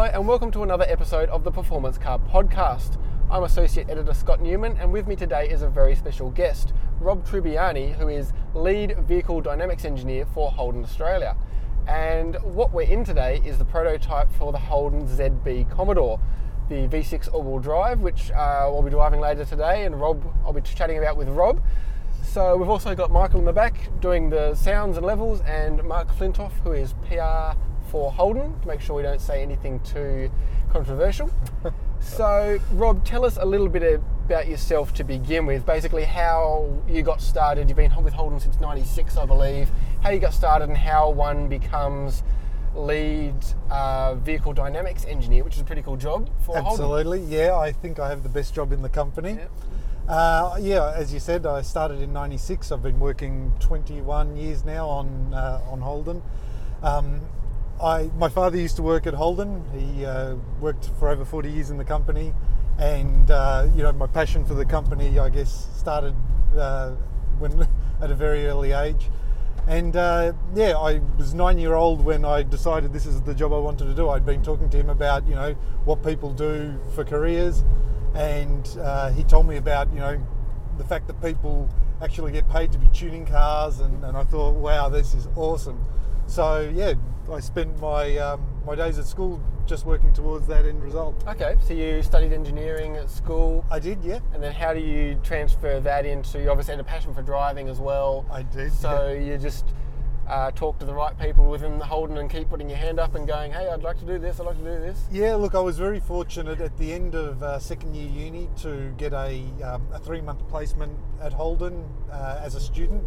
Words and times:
Hello, 0.00 0.12
and 0.14 0.26
welcome 0.26 0.50
to 0.52 0.62
another 0.62 0.86
episode 0.88 1.28
of 1.28 1.44
the 1.44 1.50
Performance 1.50 1.98
Car 1.98 2.18
Podcast. 2.18 2.96
I'm 3.30 3.42
Associate 3.42 3.86
Editor 3.90 4.14
Scott 4.14 4.40
Newman, 4.40 4.78
and 4.78 4.90
with 4.90 5.06
me 5.06 5.14
today 5.14 5.46
is 5.46 5.60
a 5.60 5.68
very 5.68 5.94
special 5.94 6.30
guest, 6.30 6.72
Rob 7.00 7.22
Trubiani, 7.26 7.94
who 7.96 8.08
is 8.08 8.32
Lead 8.54 8.96
Vehicle 9.00 9.42
Dynamics 9.42 9.84
Engineer 9.84 10.24
for 10.24 10.50
Holden 10.52 10.82
Australia. 10.84 11.36
And 11.86 12.36
what 12.36 12.72
we're 12.72 12.88
in 12.88 13.04
today 13.04 13.42
is 13.44 13.58
the 13.58 13.66
prototype 13.66 14.32
for 14.32 14.52
the 14.52 14.58
Holden 14.58 15.06
ZB 15.06 15.70
Commodore, 15.70 16.18
the 16.70 16.88
V6 16.88 17.30
all-wheel 17.34 17.58
drive, 17.58 18.00
which 18.00 18.30
uh, 18.30 18.70
we'll 18.72 18.80
be 18.80 18.88
driving 18.88 19.20
later 19.20 19.44
today, 19.44 19.84
and 19.84 20.00
Rob, 20.00 20.24
I'll 20.46 20.54
be 20.54 20.62
chatting 20.62 20.96
about 20.96 21.18
with 21.18 21.28
Rob. 21.28 21.62
So 22.22 22.56
we've 22.56 22.70
also 22.70 22.94
got 22.94 23.10
Michael 23.10 23.40
in 23.40 23.44
the 23.44 23.52
back 23.52 23.76
doing 24.00 24.30
the 24.30 24.54
sounds 24.54 24.96
and 24.96 25.04
levels, 25.04 25.42
and 25.42 25.84
Mark 25.84 26.08
Flintoff, 26.08 26.52
who 26.60 26.72
is 26.72 26.94
PR 27.06 27.52
for 27.90 28.12
Holden, 28.12 28.58
to 28.60 28.68
make 28.68 28.80
sure 28.80 28.96
we 28.96 29.02
don't 29.02 29.20
say 29.20 29.42
anything 29.42 29.80
too 29.80 30.30
controversial. 30.72 31.30
so, 32.00 32.58
Rob, 32.72 33.04
tell 33.04 33.24
us 33.24 33.36
a 33.36 33.44
little 33.44 33.68
bit 33.68 34.00
about 34.26 34.46
yourself 34.46 34.94
to 34.94 35.04
begin 35.04 35.44
with. 35.44 35.66
Basically, 35.66 36.04
how 36.04 36.72
you 36.88 37.02
got 37.02 37.20
started. 37.20 37.68
You've 37.68 37.76
been 37.76 37.92
with 38.02 38.14
Holden 38.14 38.38
since 38.38 38.60
'96, 38.60 39.16
I 39.16 39.26
believe. 39.26 39.70
How 40.02 40.10
you 40.10 40.20
got 40.20 40.34
started 40.34 40.68
and 40.68 40.78
how 40.78 41.10
one 41.10 41.48
becomes 41.48 42.22
lead 42.74 43.34
uh, 43.70 44.14
vehicle 44.14 44.52
dynamics 44.52 45.04
engineer, 45.06 45.42
which 45.42 45.56
is 45.56 45.62
a 45.62 45.64
pretty 45.64 45.82
cool 45.82 45.96
job 45.96 46.30
for 46.44 46.56
Holden. 46.56 46.84
Absolutely, 46.84 47.20
yeah. 47.22 47.56
I 47.56 47.72
think 47.72 47.98
I 47.98 48.08
have 48.08 48.22
the 48.22 48.28
best 48.28 48.54
job 48.54 48.72
in 48.72 48.82
the 48.82 48.88
company. 48.88 49.32
Yep. 49.32 49.50
Uh, 50.08 50.56
yeah, 50.60 50.92
as 50.94 51.12
you 51.12 51.20
said, 51.20 51.44
I 51.44 51.62
started 51.62 52.00
in 52.00 52.12
'96. 52.12 52.70
I've 52.70 52.82
been 52.82 53.00
working 53.00 53.52
21 53.60 54.36
years 54.36 54.64
now 54.64 54.88
on 54.88 55.34
uh, 55.34 55.60
on 55.68 55.80
Holden. 55.80 56.22
Um, 56.82 57.20
I, 57.82 58.10
my 58.18 58.28
father 58.28 58.58
used 58.58 58.76
to 58.76 58.82
work 58.82 59.06
at 59.06 59.14
Holden. 59.14 59.64
He 59.74 60.04
uh, 60.04 60.34
worked 60.60 60.90
for 60.98 61.08
over 61.08 61.24
40 61.24 61.50
years 61.50 61.70
in 61.70 61.78
the 61.78 61.84
company, 61.84 62.34
and 62.78 63.30
uh, 63.30 63.68
you 63.74 63.82
know 63.82 63.92
my 63.92 64.06
passion 64.06 64.44
for 64.44 64.54
the 64.54 64.66
company, 64.66 65.18
I 65.18 65.30
guess, 65.30 65.68
started 65.76 66.14
uh, 66.56 66.90
when 67.38 67.66
at 68.02 68.10
a 68.10 68.14
very 68.14 68.46
early 68.46 68.72
age. 68.72 69.08
And 69.66 69.96
uh, 69.96 70.32
yeah, 70.54 70.76
I 70.76 71.00
was 71.16 71.32
nine 71.32 71.58
year 71.58 71.74
old 71.74 72.04
when 72.04 72.24
I 72.24 72.42
decided 72.42 72.92
this 72.92 73.06
is 73.06 73.22
the 73.22 73.34
job 73.34 73.52
I 73.52 73.58
wanted 73.58 73.86
to 73.86 73.94
do. 73.94 74.10
I'd 74.10 74.26
been 74.26 74.42
talking 74.42 74.68
to 74.70 74.76
him 74.76 74.90
about 74.90 75.26
you 75.26 75.34
know 75.34 75.52
what 75.84 76.04
people 76.04 76.32
do 76.34 76.78
for 76.94 77.04
careers, 77.04 77.64
and 78.14 78.68
uh, 78.80 79.10
he 79.10 79.24
told 79.24 79.48
me 79.48 79.56
about 79.56 79.90
you 79.92 80.00
know 80.00 80.20
the 80.76 80.84
fact 80.84 81.06
that 81.06 81.20
people 81.22 81.68
actually 82.02 82.32
get 82.32 82.48
paid 82.50 82.72
to 82.72 82.78
be 82.78 82.88
tuning 82.88 83.24
cars, 83.24 83.80
and, 83.80 84.04
and 84.04 84.16
I 84.16 84.24
thought, 84.24 84.54
wow, 84.54 84.88
this 84.88 85.14
is 85.14 85.28
awesome. 85.36 85.84
So 86.30 86.70
yeah, 86.72 86.94
I 87.32 87.40
spent 87.40 87.80
my 87.80 88.16
um, 88.18 88.46
my 88.64 88.76
days 88.76 89.00
at 89.00 89.06
school 89.06 89.42
just 89.66 89.84
working 89.84 90.12
towards 90.12 90.46
that 90.46 90.64
end 90.64 90.80
result. 90.80 91.24
Okay, 91.26 91.56
so 91.66 91.74
you 91.74 92.04
studied 92.04 92.32
engineering 92.32 92.96
at 92.96 93.10
school, 93.10 93.64
I 93.68 93.80
did, 93.80 94.02
yeah. 94.04 94.20
and 94.32 94.40
then 94.40 94.52
how 94.52 94.72
do 94.72 94.78
you 94.78 95.18
transfer 95.24 95.80
that 95.80 96.06
into? 96.06 96.40
You 96.40 96.50
obviously 96.50 96.72
had 96.74 96.80
a 96.80 96.84
passion 96.84 97.12
for 97.14 97.22
driving 97.22 97.68
as 97.68 97.80
well. 97.80 98.24
I 98.30 98.42
did. 98.42 98.72
So 98.72 99.10
you 99.12 99.38
just 99.38 99.66
uh, 100.28 100.52
talk 100.52 100.78
to 100.78 100.86
the 100.86 100.94
right 100.94 101.18
people 101.18 101.50
within 101.50 101.80
the 101.80 101.84
Holden 101.84 102.16
and 102.18 102.30
keep 102.30 102.48
putting 102.48 102.68
your 102.68 102.78
hand 102.78 103.00
up 103.00 103.16
and 103.16 103.26
going, 103.26 103.50
hey, 103.50 103.68
I'd 103.68 103.82
like 103.82 103.98
to 103.98 104.06
do 104.06 104.16
this, 104.16 104.38
I'd 104.38 104.46
like 104.46 104.58
to 104.58 104.64
do 104.64 104.80
this. 104.80 105.06
Yeah, 105.10 105.34
look, 105.34 105.56
I 105.56 105.60
was 105.60 105.78
very 105.78 105.98
fortunate 105.98 106.60
at 106.60 106.76
the 106.78 106.92
end 106.92 107.16
of 107.16 107.42
uh, 107.42 107.58
second 107.58 107.96
year 107.96 108.08
uni 108.08 108.48
to 108.58 108.94
get 108.96 109.12
a, 109.12 109.42
um, 109.64 109.84
a 109.92 109.98
three 109.98 110.20
month 110.20 110.46
placement 110.48 110.96
at 111.20 111.32
Holden 111.32 111.84
uh, 112.12 112.40
as 112.40 112.54
a 112.54 112.60
student. 112.60 113.02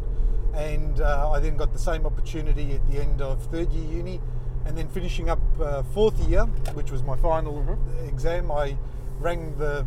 And 0.53 1.01
uh, 1.01 1.31
I 1.31 1.39
then 1.39 1.57
got 1.57 1.73
the 1.73 1.79
same 1.79 2.05
opportunity 2.05 2.73
at 2.73 2.91
the 2.91 2.99
end 3.01 3.21
of 3.21 3.43
third 3.47 3.71
year 3.71 3.85
uni. 3.97 4.21
And 4.65 4.77
then 4.77 4.87
finishing 4.87 5.29
up 5.29 5.39
uh, 5.59 5.83
fourth 5.83 6.17
year, 6.27 6.45
which 6.73 6.91
was 6.91 7.03
my 7.03 7.17
final 7.17 7.53
Mhm. 7.61 8.07
exam, 8.07 8.51
I 8.51 8.77
rang 9.19 9.55
the 9.57 9.85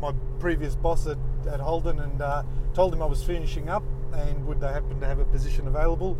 my 0.00 0.12
previous 0.38 0.74
boss 0.74 1.06
at, 1.06 1.18
at 1.50 1.60
Holden 1.60 1.98
and 2.00 2.20
uh, 2.20 2.42
told 2.74 2.92
him 2.94 3.00
I 3.02 3.06
was 3.06 3.22
finishing 3.22 3.68
up 3.68 3.82
and 4.12 4.46
would 4.46 4.60
they 4.60 4.68
happen 4.68 4.98
to 5.00 5.06
have 5.06 5.18
a 5.18 5.24
position 5.24 5.66
available. 5.66 6.16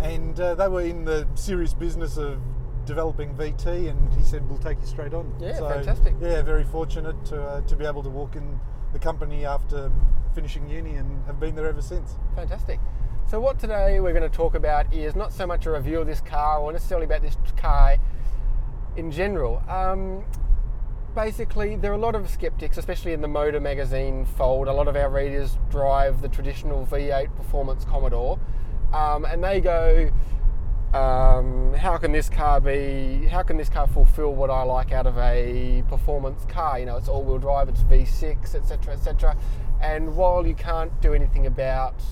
And 0.00 0.38
uh, 0.40 0.54
they 0.54 0.68
were 0.68 0.82
in 0.82 1.04
the 1.04 1.26
serious 1.34 1.74
business 1.74 2.16
of 2.16 2.38
developing 2.86 3.34
VT, 3.34 3.90
and 3.90 4.14
he 4.14 4.22
said, 4.22 4.48
"We'll 4.48 4.58
take 4.58 4.80
you 4.80 4.86
straight 4.86 5.12
on." 5.12 5.34
Yeah, 5.40 5.58
fantastic. 5.58 6.14
Yeah, 6.20 6.40
very 6.42 6.64
fortunate 6.64 7.22
to 7.26 7.42
uh, 7.42 7.60
to 7.62 7.76
be 7.76 7.84
able 7.84 8.02
to 8.04 8.08
walk 8.10 8.36
in 8.36 8.58
the 8.92 8.98
company 8.98 9.44
after 9.44 9.90
finishing 10.34 10.68
uni 10.68 10.94
and 10.94 11.24
have 11.26 11.40
been 11.40 11.54
there 11.56 11.66
ever 11.66 11.82
since. 11.82 12.14
Fantastic. 12.36 12.78
So 13.28 13.38
what 13.40 13.58
today 13.58 14.00
we're 14.00 14.14
going 14.14 14.22
to 14.22 14.34
talk 14.34 14.54
about 14.54 14.90
is 14.90 15.14
not 15.14 15.34
so 15.34 15.46
much 15.46 15.66
a 15.66 15.70
review 15.70 16.00
of 16.00 16.06
this 16.06 16.22
car 16.22 16.60
or 16.60 16.72
necessarily 16.72 17.04
about 17.04 17.20
this 17.20 17.36
car 17.58 17.98
in 18.96 19.10
general. 19.10 19.62
Um, 19.68 20.24
basically, 21.14 21.76
there 21.76 21.92
are 21.92 21.94
a 21.94 21.98
lot 21.98 22.14
of 22.14 22.30
skeptics, 22.30 22.78
especially 22.78 23.12
in 23.12 23.20
the 23.20 23.28
Motor 23.28 23.60
Magazine 23.60 24.24
fold. 24.24 24.66
A 24.66 24.72
lot 24.72 24.88
of 24.88 24.96
our 24.96 25.10
readers 25.10 25.58
drive 25.68 26.22
the 26.22 26.28
traditional 26.30 26.86
V8 26.86 27.36
Performance 27.36 27.84
Commodore, 27.84 28.38
um, 28.94 29.26
and 29.26 29.44
they 29.44 29.60
go, 29.60 30.10
um, 30.94 31.74
"How 31.74 31.98
can 31.98 32.12
this 32.12 32.30
car 32.30 32.62
be? 32.62 33.26
How 33.30 33.42
can 33.42 33.58
this 33.58 33.68
car 33.68 33.86
fulfil 33.86 34.34
what 34.34 34.48
I 34.48 34.62
like 34.62 34.90
out 34.90 35.06
of 35.06 35.18
a 35.18 35.84
performance 35.86 36.46
car? 36.46 36.78
You 36.78 36.86
know, 36.86 36.96
it's 36.96 37.10
all-wheel 37.10 37.40
drive, 37.40 37.68
it's 37.68 37.82
V6, 37.82 38.54
etc., 38.54 38.94
etc." 38.94 39.36
And 39.82 40.16
while 40.16 40.46
you 40.46 40.54
can't 40.54 40.98
do 41.02 41.12
anything 41.12 41.44
about 41.44 42.02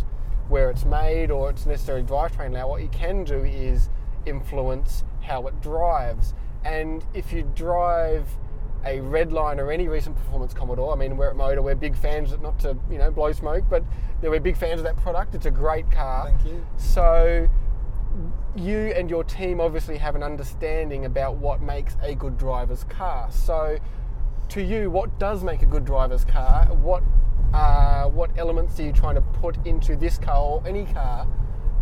where 0.49 0.71
it's 0.71 0.85
made 0.85 1.31
or 1.31 1.51
its 1.51 1.67
necessary 1.67 2.03
drivetrain 2.03 2.53
now, 2.53 2.69
what 2.69 2.83
you 2.83 2.89
can 2.89 3.25
do 3.25 3.45
is 3.45 3.89
influence 4.27 5.05
how 5.23 5.47
it 5.47 5.61
drives. 5.61 6.35
And 6.65 7.05
if 7.15 7.33
you 7.33 7.51
drive 7.55 8.29
a 8.85 8.99
Redline 8.99 9.59
or 9.59 9.73
any 9.73 9.89
recent 9.89 10.17
performance 10.17 10.55
Commodore, 10.55 10.93
I 10.93 10.97
mean, 10.97 11.17
we're 11.17 11.31
at 11.31 11.37
Motor, 11.37 11.63
we're 11.63 11.75
big 11.75 11.97
fans, 11.97 12.33
of, 12.33 12.41
not 12.41 12.59
to 12.61 12.77
you 12.91 12.99
know 12.99 13.11
blow 13.11 13.33
smoke, 13.33 13.65
but 13.69 13.85
we're 14.23 14.41
big 14.41 14.57
fans 14.57 14.81
of 14.81 14.85
that 14.85 14.97
product. 14.97 15.35
It's 15.35 15.47
a 15.47 15.51
great 15.51 15.91
car. 15.91 16.31
Thank 16.31 16.45
you. 16.45 16.67
So 16.77 17.49
you 18.55 18.79
and 18.97 19.11
your 19.11 19.25
team 19.25 19.61
obviously 19.61 19.99
have 19.99 20.15
an 20.15 20.23
understanding 20.23 21.05
about 21.05 21.37
what 21.37 21.61
makes 21.61 21.97
a 22.03 22.15
good 22.15 22.39
driver's 22.39 22.85
car. 22.85 23.31
So 23.31 23.79
to 24.51 24.63
you, 24.63 24.91
what 24.91 25.19
does 25.19 25.45
make 25.45 25.63
a 25.63 25.67
good 25.67 25.85
driver's 25.85 26.25
car? 26.25 26.67
What 26.67 27.03
uh, 27.57 28.05
what 28.09 28.31
elements 28.37 28.79
are 28.79 28.83
you 28.83 28.93
trying 28.93 29.15
to 29.15 29.23
put 29.23 29.57
into 29.67 29.97
this 29.97 30.19
car 30.19 30.43
or 30.43 30.63
any 30.67 30.85
car 30.93 31.27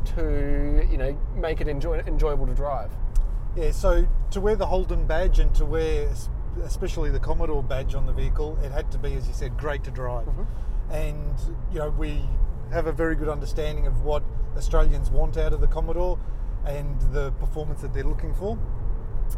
to 0.04 0.86
you 0.88 0.96
know 0.96 1.18
make 1.34 1.60
it 1.60 1.66
enjoy, 1.66 1.98
enjoyable 2.06 2.46
to 2.46 2.54
drive? 2.54 2.92
Yeah, 3.56 3.72
so 3.72 4.06
to 4.30 4.40
wear 4.40 4.54
the 4.54 4.66
Holden 4.66 5.06
badge 5.06 5.40
and 5.40 5.52
to 5.56 5.64
wear 5.64 6.08
especially 6.62 7.10
the 7.10 7.18
Commodore 7.18 7.62
badge 7.62 7.96
on 7.96 8.06
the 8.06 8.12
vehicle, 8.12 8.56
it 8.62 8.70
had 8.70 8.92
to 8.92 8.98
be, 8.98 9.14
as 9.14 9.26
you 9.26 9.34
said, 9.34 9.56
great 9.56 9.82
to 9.84 9.90
drive. 9.90 10.28
And 10.90 11.34
you 11.72 11.80
know, 11.80 11.90
we 11.90 12.22
have 12.72 12.86
a 12.86 12.92
very 12.92 13.16
good 13.16 13.28
understanding 13.28 13.88
of 13.88 14.02
what 14.02 14.22
Australians 14.56 15.10
want 15.10 15.36
out 15.36 15.52
of 15.52 15.60
the 15.60 15.66
Commodore 15.66 16.20
and 16.64 17.00
the 17.12 17.32
performance 17.32 17.80
that 17.82 17.92
they're 17.92 18.04
looking 18.04 18.32
for. 18.34 18.56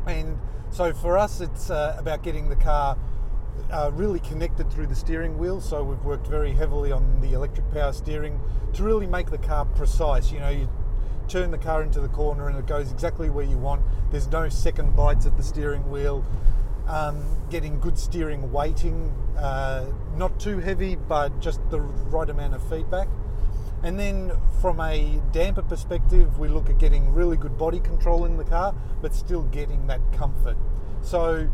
And 0.06 0.38
so 0.68 0.92
for 0.92 1.16
us, 1.16 1.40
it's 1.40 1.70
uh, 1.70 1.96
about 1.98 2.22
getting 2.22 2.50
the 2.50 2.56
car 2.56 2.98
uh, 3.70 3.90
really 3.94 4.20
connected 4.20 4.70
through 4.70 4.86
the 4.86 4.94
steering 4.94 5.38
wheel. 5.38 5.60
So 5.60 5.82
we've 5.82 6.04
worked 6.04 6.26
very 6.26 6.52
heavily 6.52 6.92
on 6.92 7.20
the 7.20 7.32
electric 7.32 7.70
power 7.72 7.92
steering 7.92 8.40
to 8.74 8.82
really 8.82 9.06
make 9.06 9.30
the 9.30 9.38
car 9.38 9.64
precise. 9.64 10.30
You 10.30 10.40
know, 10.40 10.50
you 10.50 10.68
turn 11.28 11.50
the 11.50 11.58
car 11.58 11.82
into 11.82 12.00
the 12.00 12.08
corner 12.08 12.48
and 12.48 12.58
it 12.58 12.66
goes 12.66 12.90
exactly 12.90 13.30
where 13.30 13.44
you 13.44 13.58
want. 13.58 13.82
There's 14.10 14.28
no 14.28 14.48
second 14.48 14.94
bites 14.94 15.26
at 15.26 15.36
the 15.36 15.42
steering 15.42 15.90
wheel. 15.90 16.24
Um, 16.86 17.24
getting 17.50 17.80
good 17.80 17.98
steering 17.98 18.52
weighting, 18.52 19.12
uh, 19.36 19.86
not 20.16 20.38
too 20.38 20.60
heavy, 20.60 20.94
but 20.94 21.40
just 21.40 21.60
the 21.68 21.80
right 21.80 22.30
amount 22.30 22.54
of 22.54 22.62
feedback. 22.70 23.08
And 23.82 23.98
then 23.98 24.32
from 24.60 24.80
a 24.80 25.20
damper 25.32 25.62
perspective, 25.62 26.38
we 26.38 26.48
look 26.48 26.70
at 26.70 26.78
getting 26.78 27.12
really 27.12 27.36
good 27.36 27.58
body 27.58 27.80
control 27.80 28.24
in 28.24 28.36
the 28.36 28.44
car, 28.44 28.74
but 29.02 29.14
still 29.14 29.42
getting 29.42 29.86
that 29.88 30.00
comfort. 30.12 30.56
So 31.02 31.48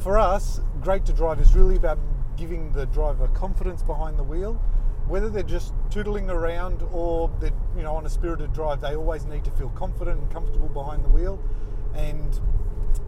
for 0.00 0.18
us, 0.18 0.60
great 0.80 1.04
to 1.06 1.12
drive 1.12 1.40
is 1.40 1.54
really 1.54 1.76
about 1.76 1.98
giving 2.36 2.72
the 2.72 2.86
driver 2.86 3.28
confidence 3.28 3.82
behind 3.82 4.18
the 4.18 4.22
wheel. 4.22 4.54
Whether 5.06 5.28
they're 5.28 5.42
just 5.42 5.74
tootling 5.90 6.30
around 6.30 6.82
or 6.92 7.30
they're 7.40 7.52
you 7.76 7.82
know 7.82 7.94
on 7.94 8.06
a 8.06 8.10
spirited 8.10 8.52
drive, 8.52 8.80
they 8.80 8.94
always 8.94 9.26
need 9.26 9.44
to 9.44 9.50
feel 9.52 9.68
confident 9.70 10.20
and 10.20 10.30
comfortable 10.30 10.68
behind 10.68 11.04
the 11.04 11.08
wheel. 11.08 11.42
And 11.94 12.38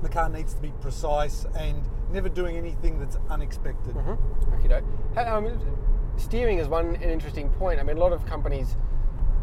the 0.03 0.09
car 0.09 0.29
needs 0.29 0.55
to 0.55 0.61
be 0.61 0.73
precise 0.81 1.47
and 1.57 1.83
never 2.13 2.29
doing 2.29 2.57
anything 2.57 2.99
that's 2.99 3.17
unexpected. 3.31 3.95
Mm-hmm. 3.95 4.65
Okay, 4.65 5.21
Um, 5.21 5.59
steering 6.17 6.59
is 6.59 6.69
one 6.69 6.97
an 6.97 7.03
interesting 7.03 7.49
point. 7.51 7.81
I 7.81 7.85
mean, 7.85 7.97
a 7.97 8.01
lot 8.01 8.13
of 8.13 8.27
companies 8.27 8.77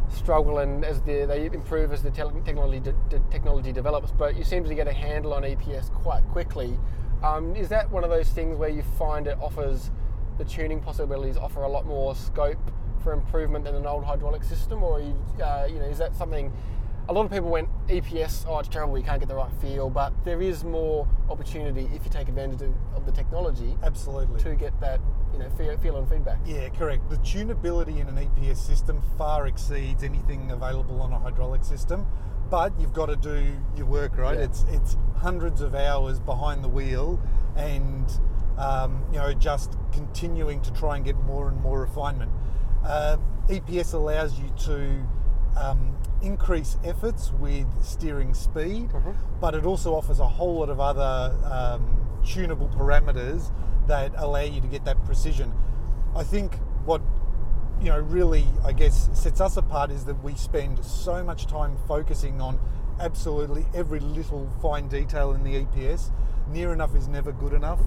struggle 0.10 0.60
and 0.60 0.84
as 0.84 1.02
the, 1.02 1.26
they 1.26 1.46
improve 1.46 1.92
as 1.94 2.02
the 2.02 2.12
technology 2.12 2.80
de- 2.80 3.20
technology 3.32 3.72
develops, 3.72 4.12
but 4.12 4.36
you 4.36 4.44
seem 4.44 4.64
to 4.64 4.76
get 4.76 4.88
a 4.88 4.94
handle 4.94 5.34
on 5.34 5.44
EPS 5.44 5.92
quite 5.94 6.24
quickly. 6.30 6.78
Um, 7.24 7.56
is 7.56 7.70
that 7.70 7.92
one 7.92 8.04
of 8.04 8.10
those 8.10 8.30
things 8.30 8.58
where 8.58 8.70
you 8.70 8.84
find 8.98 9.28
it 9.28 9.38
offers 9.42 9.92
the 10.38 10.46
tuning 10.46 10.80
possibilities 10.80 11.36
offer 11.36 11.64
a 11.64 11.68
lot 11.68 11.86
more 11.86 12.16
scope 12.16 12.72
for 13.04 13.12
improvement 13.12 13.66
than 13.66 13.76
an 13.76 13.86
old 13.86 14.06
hydraulic 14.06 14.44
system, 14.44 14.84
or 14.84 15.00
you, 15.02 15.16
uh, 15.44 15.68
you 15.70 15.80
know, 15.80 15.86
is 15.86 15.98
that 15.98 16.16
something 16.16 16.52
a 17.10 17.14
lot 17.14 17.26
of 17.26 17.32
people 17.32 17.50
went 17.50 17.68
EPS. 17.88 18.46
Oh, 18.48 18.60
it's 18.60 18.70
terrible. 18.70 18.96
You 18.98 19.04
can't 19.04 19.20
get 19.20 19.28
the 19.28 19.36
right 19.36 19.52
feel. 19.60 19.90
But 19.90 20.14
there 20.24 20.42
is 20.44 20.64
more 20.64 21.08
opportunity 21.28 21.90
if 21.94 22.06
you 22.06 22.12
take 22.12 22.30
advantage 22.30 22.62
of- 22.62 22.76
of 22.96 23.06
the 23.08 23.12
technology 23.12 23.76
Absolutely. 23.82 24.40
to 24.42 24.54
get 24.56 24.80
that 24.80 25.02
you 25.34 25.40
know 25.40 25.50
feel, 25.52 25.76
feel 25.78 25.98
and 25.98 26.08
feedback. 26.08 26.38
Yeah, 26.46 26.70
correct. 26.70 27.10
The 27.10 27.18
tunability 27.18 28.00
in 28.00 28.08
an 28.08 28.18
EPS 28.18 28.60
system 28.60 29.02
far 29.18 29.48
exceeds 29.48 30.04
anything 30.04 30.52
available 30.52 31.02
on 31.02 31.12
a 31.12 31.18
hydraulic 31.20 31.64
system, 31.64 32.06
but 32.50 32.74
you've 32.80 32.94
got 32.94 33.08
to 33.08 33.16
do 33.16 33.54
your 33.76 33.86
work, 33.86 34.18
right? 34.18 34.38
Yeah. 34.38 34.46
It's 34.46 34.66
it's 34.70 34.98
hundreds 35.18 35.62
of 35.62 35.76
hours 35.76 36.20
behind 36.20 36.64
the 36.64 36.70
wheel, 36.70 37.20
and 37.56 38.10
um, 38.58 39.04
you 39.12 39.20
know 39.20 39.34
just 39.34 39.76
continuing 39.92 40.62
to 40.62 40.72
try 40.74 40.96
and 40.96 41.06
get 41.06 41.18
more 41.24 41.48
and 41.50 41.62
more 41.62 41.82
refinement. 41.82 42.32
Uh, 42.84 43.18
EPS 43.48 43.94
allows 43.94 44.40
you 44.40 44.50
to 44.66 45.06
um, 45.58 45.98
increase 46.22 46.78
efforts 46.84 47.32
with 47.34 47.68
steering 47.84 48.34
speed, 48.34 48.90
Mhm. 48.90 49.16
but 49.42 49.56
it 49.56 49.66
also 49.66 49.96
offers 49.96 50.20
a 50.20 50.28
whole 50.28 50.60
lot 50.60 50.70
of 50.70 50.80
other 50.80 51.36
um, 51.46 51.84
tunable 52.24 52.68
parameters 52.70 53.52
that 53.88 54.12
allow 54.18 54.42
you 54.42 54.62
to 54.62 54.68
get 54.68 54.86
that 54.86 55.04
precision. 55.06 55.52
I 56.16 56.24
think 56.24 56.58
what 56.86 57.02
you 57.82 57.90
know 57.90 58.00
really 58.00 58.46
I 58.64 58.74
guess 58.74 59.10
sets 59.14 59.40
us 59.42 59.58
apart 59.58 59.92
is 59.92 60.06
that 60.06 60.22
we 60.24 60.36
spend 60.36 60.84
so 60.84 61.24
much 61.24 61.48
time 61.48 61.78
focusing 61.88 62.42
on 62.42 62.60
absolutely 63.00 63.66
every 63.74 64.00
little 64.00 64.50
fine 64.62 64.88
detail 64.88 65.32
in 65.32 65.44
the 65.44 65.64
EPS. 65.64 66.12
Near 66.52 66.74
enough 66.74 66.96
is 66.96 67.08
never 67.08 67.32
good 67.32 67.54
enough, 67.54 67.80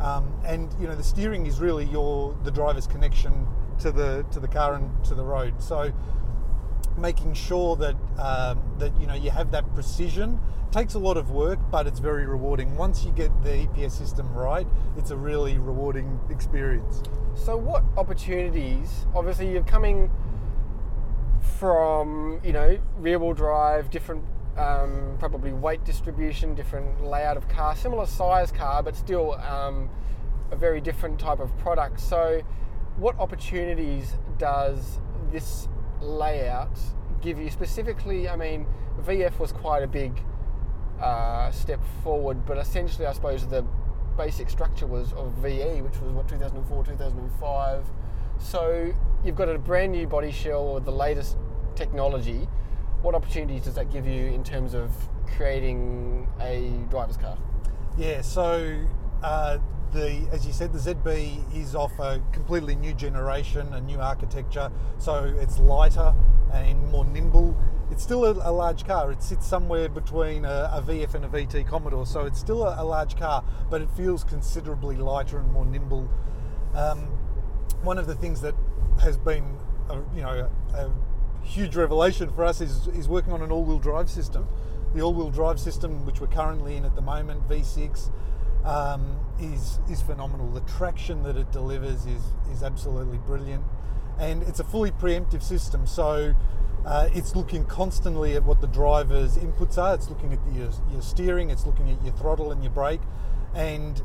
um, 0.00 0.32
and 0.44 0.72
you 0.80 0.86
know 0.86 0.96
the 0.96 1.04
steering 1.04 1.46
is 1.46 1.60
really 1.60 1.84
your 1.86 2.36
the 2.44 2.50
driver's 2.50 2.86
connection 2.86 3.46
to 3.80 3.90
the 3.90 4.24
to 4.32 4.40
the 4.40 4.48
car 4.48 4.74
and 4.74 5.04
to 5.04 5.14
the 5.14 5.24
road. 5.24 5.62
So 5.62 5.92
making 6.98 7.34
sure 7.34 7.76
that 7.76 7.96
um, 8.18 8.62
that 8.78 8.98
you 9.00 9.06
know 9.06 9.14
you 9.14 9.30
have 9.30 9.50
that 9.52 9.72
precision 9.74 10.40
takes 10.70 10.94
a 10.94 10.98
lot 10.98 11.16
of 11.16 11.30
work, 11.30 11.58
but 11.70 11.86
it's 11.86 11.98
very 11.98 12.26
rewarding. 12.26 12.76
Once 12.76 13.04
you 13.04 13.10
get 13.12 13.30
the 13.42 13.50
EPS 13.50 13.92
system 13.92 14.32
right, 14.34 14.66
it's 14.96 15.10
a 15.10 15.16
really 15.16 15.58
rewarding 15.58 16.20
experience. 16.30 17.02
So, 17.34 17.56
what 17.56 17.84
opportunities? 17.96 19.06
Obviously, 19.14 19.50
you're 19.50 19.62
coming 19.62 20.10
from 21.58 22.40
you 22.44 22.52
know 22.52 22.78
rear 22.98 23.18
wheel 23.18 23.32
drive, 23.32 23.90
different 23.90 24.24
um, 24.56 25.16
probably 25.18 25.52
weight 25.52 25.84
distribution, 25.84 26.54
different 26.54 27.04
layout 27.04 27.36
of 27.36 27.48
car, 27.48 27.76
similar 27.76 28.06
size 28.06 28.50
car, 28.50 28.82
but 28.82 28.96
still 28.96 29.34
um, 29.34 29.88
a 30.50 30.56
very 30.56 30.80
different 30.80 31.18
type 31.18 31.40
of 31.40 31.56
product. 31.58 32.00
So, 32.00 32.42
what 32.96 33.18
opportunities 33.18 34.14
does 34.38 34.98
this 35.30 35.68
layout 36.00 36.78
give 37.20 37.38
you 37.38 37.50
specifically? 37.50 38.28
I 38.28 38.36
mean, 38.36 38.66
VF 39.02 39.38
was 39.38 39.52
quite 39.52 39.82
a 39.82 39.86
big 39.86 40.22
uh, 41.00 41.50
step 41.50 41.80
forward, 42.02 42.44
but 42.46 42.58
essentially, 42.58 43.06
I 43.06 43.12
suppose 43.12 43.46
the 43.46 43.64
basic 44.16 44.50
structure 44.50 44.86
was 44.86 45.12
of 45.12 45.32
VE, 45.34 45.82
which 45.82 45.98
was 46.00 46.12
what 46.12 46.28
2004, 46.28 46.84
2005. 46.84 47.84
So 48.38 48.92
you've 49.24 49.36
got 49.36 49.48
a 49.48 49.58
brand 49.58 49.92
new 49.92 50.06
body 50.06 50.32
shell 50.32 50.74
with 50.74 50.84
the 50.84 50.92
latest 50.92 51.36
technology. 51.74 52.48
What 53.02 53.14
opportunities 53.14 53.64
does 53.64 53.74
that 53.76 53.90
give 53.92 54.06
you 54.06 54.26
in 54.26 54.42
terms 54.42 54.74
of 54.74 54.90
creating 55.36 56.28
a 56.40 56.70
driver's 56.90 57.16
car? 57.16 57.38
Yeah, 57.96 58.22
so 58.22 58.80
uh, 59.22 59.58
the 59.92 60.26
as 60.32 60.46
you 60.46 60.52
said, 60.52 60.72
the 60.72 60.78
ZB 60.78 61.56
is 61.56 61.74
off 61.74 61.98
a 61.98 62.22
completely 62.32 62.74
new 62.74 62.94
generation, 62.94 63.72
a 63.72 63.80
new 63.80 64.00
architecture. 64.00 64.70
So 64.98 65.24
it's 65.40 65.58
lighter 65.58 66.14
and 66.52 66.90
more 66.90 67.04
nimble. 67.04 67.56
It's 67.90 68.02
still 68.02 68.24
a, 68.24 68.32
a 68.48 68.52
large 68.52 68.84
car. 68.86 69.10
It 69.12 69.22
sits 69.22 69.46
somewhere 69.46 69.88
between 69.88 70.44
a, 70.44 70.70
a 70.72 70.82
VF 70.82 71.14
and 71.14 71.24
a 71.24 71.28
VT 71.28 71.66
Commodore, 71.66 72.06
so 72.06 72.26
it's 72.26 72.38
still 72.38 72.64
a, 72.64 72.82
a 72.82 72.84
large 72.84 73.16
car, 73.16 73.42
but 73.70 73.80
it 73.80 73.90
feels 73.90 74.24
considerably 74.24 74.96
lighter 74.96 75.38
and 75.38 75.50
more 75.52 75.64
nimble. 75.64 76.08
Um, 76.74 76.98
one 77.82 77.98
of 77.98 78.06
the 78.06 78.14
things 78.14 78.40
that 78.42 78.54
has 79.00 79.16
been, 79.16 79.56
a, 79.88 79.96
you 80.14 80.22
know, 80.22 80.50
a 80.74 80.90
huge 81.44 81.76
revelation 81.76 82.30
for 82.32 82.44
us 82.44 82.60
is, 82.60 82.88
is 82.88 83.08
working 83.08 83.32
on 83.32 83.42
an 83.42 83.50
all-wheel 83.50 83.78
drive 83.78 84.10
system. 84.10 84.46
The 84.94 85.00
all-wheel 85.00 85.30
drive 85.30 85.58
system, 85.58 86.04
which 86.04 86.20
we're 86.20 86.26
currently 86.26 86.76
in 86.76 86.84
at 86.84 86.94
the 86.94 87.00
moment, 87.00 87.48
V6, 87.48 88.10
um, 88.64 89.18
is 89.40 89.78
is 89.90 90.02
phenomenal. 90.02 90.50
The 90.50 90.60
traction 90.60 91.22
that 91.22 91.36
it 91.36 91.50
delivers 91.52 92.06
is 92.06 92.22
is 92.50 92.62
absolutely 92.62 93.18
brilliant, 93.18 93.64
and 94.18 94.42
it's 94.42 94.60
a 94.60 94.64
fully 94.64 94.90
preemptive 94.90 95.42
system. 95.42 95.86
So. 95.86 96.34
Uh, 96.86 97.08
it's 97.12 97.34
looking 97.36 97.66
constantly 97.66 98.34
at 98.34 98.44
what 98.44 98.62
the 98.62 98.66
driver's 98.66 99.36
inputs 99.36 99.76
are. 99.76 99.94
It's 99.94 100.08
looking 100.08 100.32
at 100.32 100.38
your, 100.54 100.70
your 100.90 101.02
steering, 101.02 101.50
it's 101.50 101.66
looking 101.66 101.90
at 101.90 102.02
your 102.02 102.14
throttle 102.14 102.50
and 102.50 102.62
your 102.62 102.72
brake, 102.72 103.00
and 103.52 104.00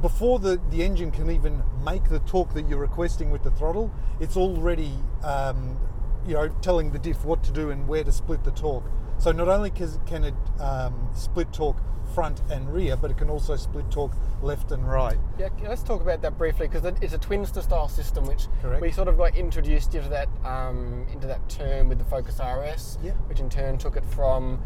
before 0.00 0.38
the, 0.38 0.60
the 0.70 0.82
engine 0.82 1.10
can 1.10 1.30
even 1.30 1.62
make 1.84 2.08
the 2.08 2.20
torque 2.20 2.54
that 2.54 2.68
you're 2.68 2.78
requesting 2.78 3.30
with 3.30 3.42
the 3.42 3.50
throttle, 3.50 3.92
it's 4.18 4.36
already 4.36 4.92
um, 5.22 5.78
you 6.26 6.34
know 6.34 6.48
telling 6.62 6.92
the 6.92 6.98
diff 6.98 7.24
what 7.24 7.42
to 7.44 7.52
do 7.52 7.70
and 7.70 7.86
where 7.86 8.04
to 8.04 8.12
split 8.12 8.44
the 8.44 8.50
torque. 8.50 8.84
So 9.20 9.32
not 9.32 9.48
only 9.48 9.70
can, 9.70 10.24
it 10.24 10.34
um, 10.60 11.10
split 11.14 11.52
torque 11.52 11.76
front 12.14 12.40
and 12.50 12.72
rear, 12.72 12.96
but 12.96 13.10
it 13.10 13.18
can 13.18 13.28
also 13.28 13.54
split 13.54 13.90
torque 13.90 14.14
left 14.42 14.72
and 14.72 14.88
right. 14.90 15.18
Yeah, 15.38 15.50
let's 15.62 15.82
talk 15.82 16.00
about 16.00 16.22
that 16.22 16.38
briefly 16.38 16.66
because 16.68 16.84
it's 17.02 17.12
a 17.12 17.18
Twinster 17.18 17.62
style 17.62 17.86
system, 17.88 18.26
which 18.26 18.46
Correct. 18.62 18.80
we 18.80 18.90
sort 18.90 19.08
of 19.08 19.18
got 19.18 19.36
introduced 19.36 19.94
into 19.94 20.08
that 20.08 20.28
um, 20.44 21.06
into 21.12 21.26
that 21.26 21.46
term 21.50 21.88
with 21.90 21.98
the 21.98 22.04
Focus 22.06 22.40
RS, 22.40 22.98
Yeah. 23.02 23.12
which 23.28 23.40
in 23.40 23.50
turn 23.50 23.76
took 23.76 23.96
it 23.96 24.04
from 24.06 24.58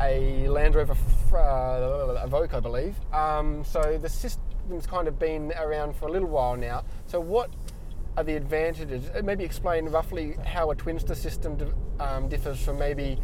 a 0.00 0.48
Land 0.48 0.74
Rover 0.74 0.92
uh, 1.32 2.26
Evoque, 2.26 2.54
I 2.54 2.60
believe. 2.60 2.96
Um, 3.12 3.62
so 3.64 3.98
the 4.02 4.08
system's 4.08 4.86
kind 4.86 5.06
of 5.06 5.16
been 5.18 5.52
around 5.52 5.94
for 5.96 6.08
a 6.08 6.10
little 6.10 6.28
while 6.28 6.56
now. 6.56 6.84
So 7.06 7.20
what 7.20 7.50
are 8.16 8.24
the 8.24 8.34
advantages? 8.34 9.08
Uh, 9.14 9.22
Maybe 9.22 9.44
explain 9.44 9.86
roughly 9.86 10.34
how 10.44 10.70
a 10.72 10.74
Twinster 10.74 11.14
system 11.16 11.56
um, 12.00 12.28
differs 12.28 12.60
from 12.62 12.78
maybe 12.78 13.18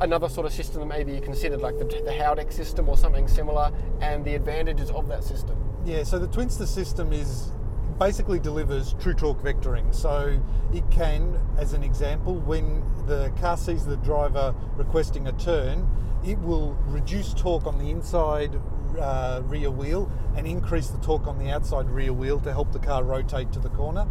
another 0.00 0.28
sort 0.28 0.46
of 0.46 0.52
system 0.52 0.80
that 0.80 0.86
maybe 0.86 1.12
you 1.12 1.20
considered 1.20 1.60
like 1.60 1.78
the, 1.78 1.84
the 1.84 2.10
Haldex 2.10 2.52
system 2.52 2.88
or 2.88 2.96
something 2.96 3.28
similar 3.28 3.72
and 4.00 4.24
the 4.24 4.34
advantages 4.34 4.90
of 4.90 5.08
that 5.08 5.24
system. 5.24 5.56
Yeah, 5.84 6.02
so 6.02 6.18
the 6.18 6.28
Twinster 6.28 6.66
system 6.66 7.12
is 7.12 7.50
basically 7.98 8.38
delivers 8.38 8.94
true 9.00 9.14
torque 9.14 9.42
vectoring. 9.42 9.94
So 9.94 10.40
it 10.74 10.84
can, 10.90 11.40
as 11.58 11.72
an 11.72 11.82
example, 11.82 12.34
when 12.34 12.82
the 13.06 13.32
car 13.40 13.56
sees 13.56 13.86
the 13.86 13.96
driver 13.98 14.54
requesting 14.76 15.28
a 15.28 15.32
turn, 15.32 15.88
it 16.24 16.38
will 16.40 16.72
reduce 16.86 17.32
torque 17.34 17.66
on 17.66 17.78
the 17.78 17.90
inside 17.90 18.60
uh, 18.98 19.42
rear 19.44 19.70
wheel 19.70 20.10
and 20.36 20.46
increase 20.46 20.88
the 20.88 20.98
torque 20.98 21.26
on 21.26 21.38
the 21.38 21.50
outside 21.50 21.88
rear 21.88 22.12
wheel 22.12 22.40
to 22.40 22.52
help 22.52 22.72
the 22.72 22.78
car 22.78 23.04
rotate 23.04 23.52
to 23.52 23.60
the 23.60 23.68
corner. 23.70 24.06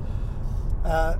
Uh, 0.84 1.18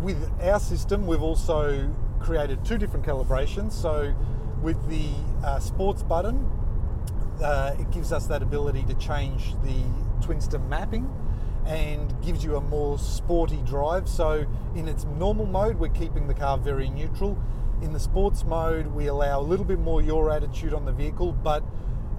with 0.00 0.30
our 0.40 0.60
system, 0.60 1.06
we've 1.06 1.22
also 1.22 1.92
created 2.20 2.64
two 2.64 2.78
different 2.78 3.04
calibrations. 3.04 3.72
So 3.72 4.14
with 4.62 4.88
the 4.88 5.10
uh, 5.46 5.58
sports 5.60 6.02
button, 6.02 6.48
uh, 7.42 7.76
it 7.78 7.90
gives 7.90 8.12
us 8.12 8.26
that 8.26 8.42
ability 8.42 8.84
to 8.84 8.94
change 8.94 9.54
the 9.62 9.82
Twinster 10.20 10.66
mapping 10.68 11.08
and 11.66 12.14
gives 12.22 12.42
you 12.42 12.56
a 12.56 12.60
more 12.60 12.98
sporty 12.98 13.60
drive. 13.64 14.08
So 14.08 14.46
in 14.74 14.88
its 14.88 15.04
normal 15.04 15.46
mode, 15.46 15.78
we're 15.78 15.88
keeping 15.88 16.26
the 16.26 16.34
car 16.34 16.58
very 16.58 16.88
neutral. 16.88 17.38
In 17.82 17.92
the 17.92 18.00
sports 18.00 18.44
mode, 18.44 18.88
we 18.88 19.06
allow 19.06 19.40
a 19.40 19.42
little 19.42 19.64
bit 19.64 19.78
more 19.78 20.02
your 20.02 20.30
attitude 20.30 20.74
on 20.74 20.84
the 20.84 20.92
vehicle, 20.92 21.32
but 21.32 21.62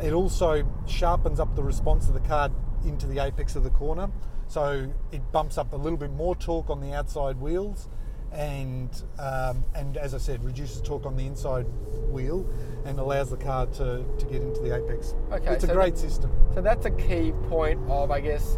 it 0.01 0.13
also 0.13 0.65
sharpens 0.87 1.39
up 1.39 1.55
the 1.55 1.63
response 1.63 2.07
of 2.07 2.13
the 2.13 2.21
car 2.21 2.49
into 2.85 3.07
the 3.07 3.19
apex 3.19 3.55
of 3.55 3.63
the 3.63 3.69
corner. 3.69 4.09
So 4.47 4.91
it 5.11 5.31
bumps 5.31 5.57
up 5.57 5.73
a 5.73 5.75
little 5.75 5.97
bit 5.97 6.11
more 6.11 6.35
torque 6.35 6.69
on 6.69 6.79
the 6.79 6.93
outside 6.93 7.37
wheels 7.41 7.89
and 8.33 8.89
um, 9.17 9.63
and 9.75 9.97
as 9.97 10.13
I 10.13 10.17
said, 10.17 10.43
reduces 10.43 10.81
torque 10.81 11.05
on 11.05 11.15
the 11.15 11.25
inside 11.25 11.65
wheel 12.09 12.47
and 12.85 12.99
allows 12.99 13.29
the 13.29 13.37
car 13.37 13.65
to, 13.67 14.03
to 14.17 14.25
get 14.25 14.41
into 14.41 14.61
the 14.61 14.75
apex. 14.75 15.15
Okay, 15.31 15.53
it's 15.53 15.63
a 15.63 15.73
great 15.73 15.95
the- 15.95 16.01
system. 16.01 16.31
So 16.53 16.61
that's 16.61 16.85
a 16.85 16.91
key 16.91 17.33
point 17.49 17.79
of, 17.89 18.11
I 18.11 18.19
guess, 18.19 18.57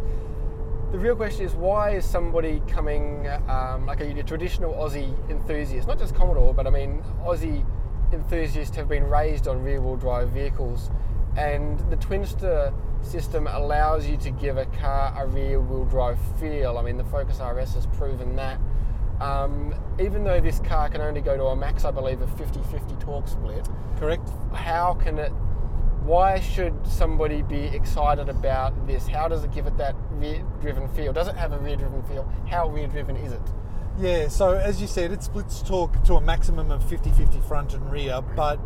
the 0.92 0.98
real 0.98 1.16
question 1.16 1.46
is 1.46 1.54
why 1.54 1.90
is 1.90 2.04
somebody 2.04 2.62
coming, 2.68 3.26
um, 3.48 3.86
like 3.86 4.00
a, 4.00 4.18
a 4.18 4.22
traditional 4.22 4.74
Aussie 4.74 5.14
enthusiast, 5.30 5.88
not 5.88 5.98
just 5.98 6.14
Commodore, 6.14 6.52
but 6.52 6.66
I 6.66 6.70
mean, 6.70 7.02
Aussie 7.24 7.64
enthusiasts 8.12 8.76
have 8.76 8.88
been 8.88 9.04
raised 9.04 9.48
on 9.48 9.62
rear 9.62 9.80
wheel 9.80 9.96
drive 9.96 10.30
vehicles, 10.30 10.90
and 11.36 11.78
the 11.90 11.96
Twinster 11.96 12.74
system 13.02 13.46
allows 13.46 14.06
you 14.06 14.16
to 14.18 14.30
give 14.30 14.58
a 14.58 14.66
car 14.66 15.14
a 15.16 15.26
rear 15.26 15.60
wheel 15.60 15.84
drive 15.86 16.18
feel. 16.38 16.78
I 16.78 16.82
mean, 16.82 16.96
the 16.96 17.04
Focus 17.04 17.40
RS 17.40 17.74
has 17.74 17.86
proven 17.86 18.36
that. 18.36 18.60
Um, 19.20 19.74
even 20.00 20.24
though 20.24 20.40
this 20.40 20.58
car 20.60 20.88
can 20.88 21.00
only 21.00 21.20
go 21.20 21.36
to 21.36 21.44
a 21.44 21.56
max, 21.56 21.84
I 21.84 21.90
believe, 21.90 22.20
of 22.22 22.36
50 22.36 22.60
50 22.70 22.94
torque 22.96 23.28
split, 23.28 23.68
Correct? 23.98 24.28
how 24.52 24.94
can 24.94 25.18
it 25.18 25.32
why 26.02 26.40
should 26.40 26.74
somebody 26.84 27.42
be 27.42 27.66
excited 27.66 28.28
about 28.28 28.88
this 28.88 29.06
how 29.06 29.28
does 29.28 29.44
it 29.44 29.52
give 29.52 29.68
it 29.68 29.76
that 29.76 29.94
rear 30.10 30.44
driven 30.60 30.88
feel 30.88 31.12
does 31.12 31.28
it 31.28 31.36
have 31.36 31.52
a 31.52 31.58
rear 31.60 31.76
driven 31.76 32.02
feel 32.02 32.28
how 32.50 32.68
rear 32.68 32.88
driven 32.88 33.14
is 33.16 33.32
it 33.32 33.40
Yeah, 33.98 34.26
so 34.26 34.54
as 34.54 34.80
you 34.80 34.88
said, 34.88 35.12
it 35.12 35.22
splits 35.22 35.62
torque 35.62 36.02
to 36.04 36.14
a 36.14 36.20
maximum 36.20 36.72
of 36.72 36.82
50 36.88 37.10
50 37.12 37.38
front 37.40 37.74
and 37.74 37.88
rear, 37.92 38.20
but 38.34 38.58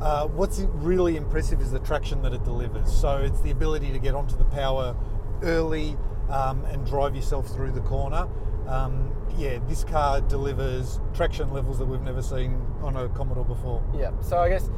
uh, 0.00 0.26
what's 0.26 0.58
really 0.74 1.16
impressive 1.16 1.60
is 1.62 1.70
the 1.70 1.78
traction 1.78 2.20
that 2.22 2.32
it 2.34 2.42
delivers. 2.44 2.92
So 2.92 3.18
it's 3.18 3.40
the 3.40 3.52
ability 3.52 3.92
to 3.92 3.98
get 4.00 4.14
onto 4.14 4.36
the 4.36 4.44
power 4.44 4.96
early 5.42 5.96
um, 6.28 6.64
and 6.66 6.84
drive 6.84 7.14
yourself 7.14 7.46
through 7.54 7.70
the 7.70 7.80
corner. 7.82 8.26
Um, 8.72 9.12
yeah, 9.36 9.58
this 9.68 9.84
car 9.84 10.22
delivers 10.22 10.98
traction 11.12 11.52
levels 11.52 11.78
that 11.78 11.84
we've 11.84 12.00
never 12.00 12.22
seen 12.22 12.60
on 12.80 12.96
a 12.96 13.08
Commodore 13.10 13.44
before. 13.44 13.82
Yeah, 13.94 14.12
so 14.22 14.38
I 14.38 14.48
guess 14.48 14.70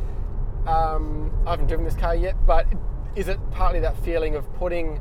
um, 0.67 1.33
I 1.47 1.51
haven't 1.51 1.69
driven 1.69 1.85
this 1.85 1.95
car 1.95 2.15
yet, 2.17 2.35
but 2.45 2.67
is 3.15 3.29
it 3.29 3.39
partly 3.53 3.79
that 3.81 3.97
feeling 3.99 4.35
of 4.35 4.53
putting 4.55 5.01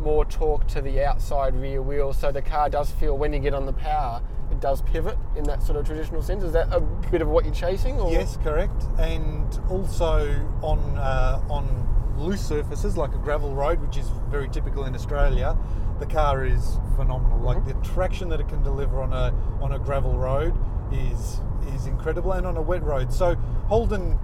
more 0.00 0.24
torque 0.24 0.66
to 0.68 0.80
the 0.80 1.04
outside 1.04 1.54
rear 1.54 1.82
wheel 1.82 2.12
so 2.12 2.32
the 2.32 2.40
car 2.40 2.70
does 2.70 2.90
feel 2.92 3.18
when 3.18 3.32
you 3.32 3.38
get 3.38 3.52
on 3.52 3.66
the 3.66 3.72
power 3.72 4.22
it 4.50 4.58
does 4.58 4.80
pivot 4.80 5.18
in 5.36 5.44
that 5.44 5.62
sort 5.62 5.76
of 5.76 5.84
traditional 5.84 6.22
sense 6.22 6.42
is 6.42 6.52
that 6.52 6.72
a 6.72 6.80
bit 7.10 7.20
of 7.20 7.28
what 7.28 7.44
you're 7.44 7.52
chasing 7.52 8.00
or? 8.00 8.10
yes 8.10 8.38
correct 8.38 8.84
and 8.98 9.60
also 9.68 10.26
on 10.62 10.78
uh, 10.96 11.42
on 11.50 11.86
loose 12.16 12.40
surfaces 12.40 12.96
like 12.96 13.12
a 13.14 13.18
gravel 13.18 13.54
road 13.54 13.78
which 13.80 13.98
is 13.98 14.08
very 14.30 14.48
typical 14.48 14.84
in 14.84 14.94
australia 14.94 15.54
the 16.00 16.06
car 16.06 16.44
is 16.44 16.78
phenomenal 16.96 17.38
like 17.38 17.58
Mhm. 17.58 17.66
the 17.66 17.74
traction 17.88 18.28
that 18.30 18.40
it 18.40 18.48
can 18.48 18.62
deliver 18.62 19.00
on 19.02 19.12
a 19.12 19.32
on 19.62 19.72
a 19.72 19.78
gravel 19.78 20.18
road 20.18 20.54
is 20.90 21.40
is 21.74 21.86
incredible 21.86 22.32
and 22.32 22.46
on 22.46 22.56
a 22.56 22.62
wet 22.62 22.82
road 22.82 23.12
so 23.12 23.34
holden 23.68 24.18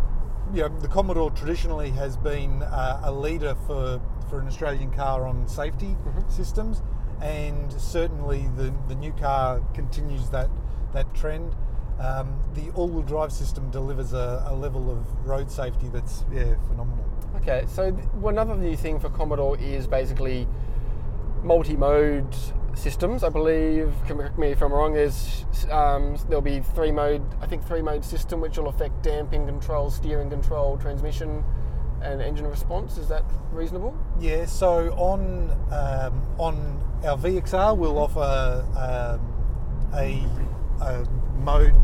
you 0.55 0.63
know, 0.63 0.69
the 0.81 0.87
Commodore 0.89 1.31
traditionally 1.33 1.91
has 1.91 2.17
been 2.17 2.63
uh, 2.63 3.01
a 3.03 3.11
leader 3.13 3.57
for, 3.67 4.01
for 4.31 4.39
an 4.39 4.47
Australian 4.47 4.93
car 4.93 5.27
on 5.27 5.47
safety 5.49 5.97
Mhm. 6.07 6.31
systems, 6.31 6.83
and 7.21 7.73
certainly 7.73 8.49
the, 8.57 8.73
the 8.87 8.95
new 8.95 9.13
car 9.13 9.61
continues 9.75 10.31
that 10.31 10.49
that 10.93 11.13
trend. 11.15 11.57
Um, 11.99 12.29
the 12.55 12.71
all-wheel 12.77 13.03
drive 13.03 13.33
system 13.33 13.71
delivers 13.71 14.13
a, 14.13 14.45
a 14.47 14.55
level 14.55 14.89
of 14.89 14.99
road 15.27 15.51
safety 15.51 15.89
that's 15.89 16.25
yeah 16.31 16.55
phenomenal. 16.69 17.05
Okay, 17.39 17.65
so 17.67 17.91
th- 17.91 18.05
another 18.25 18.55
new 18.55 18.77
thing 18.77 19.01
for 19.01 19.09
Commodore 19.09 19.57
is 19.59 19.89
basically 19.89 20.47
multi-mode 21.47 22.35
systems. 22.75 23.25
I 23.25 23.29
believe, 23.29 23.95
correct 24.07 24.39
me 24.39 24.49
if 24.49 24.63
I'm 24.63 24.73
wrong. 24.73 24.93
There's 24.93 25.47
um, 25.71 26.17
there'll 26.29 26.43
be 26.43 26.61
three 26.61 26.93
mode, 26.93 27.23
I 27.41 27.47
think 27.47 27.65
three 27.65 27.83
mode 27.83 28.05
system, 28.05 28.41
which 28.41 28.59
will 28.59 28.69
affect 28.69 29.03
damping 29.03 29.47
control, 29.47 29.91
steering 29.91 30.29
control, 30.29 30.77
transmission, 30.77 31.45
and 32.03 32.21
engine 32.21 32.47
response. 32.47 32.99
Is 32.99 33.09
that 33.09 33.25
reasonable? 33.53 33.97
Yeah, 34.21 34.45
so 34.45 34.93
on 34.95 35.51
um, 35.73 36.23
on 36.39 36.83
our 37.05 37.17
VXR 37.17 37.77
we'll 37.77 37.99
offer 37.99 38.65
um, 38.77 39.93
a, 39.95 40.23
a 40.83 41.07
mode 41.39 41.75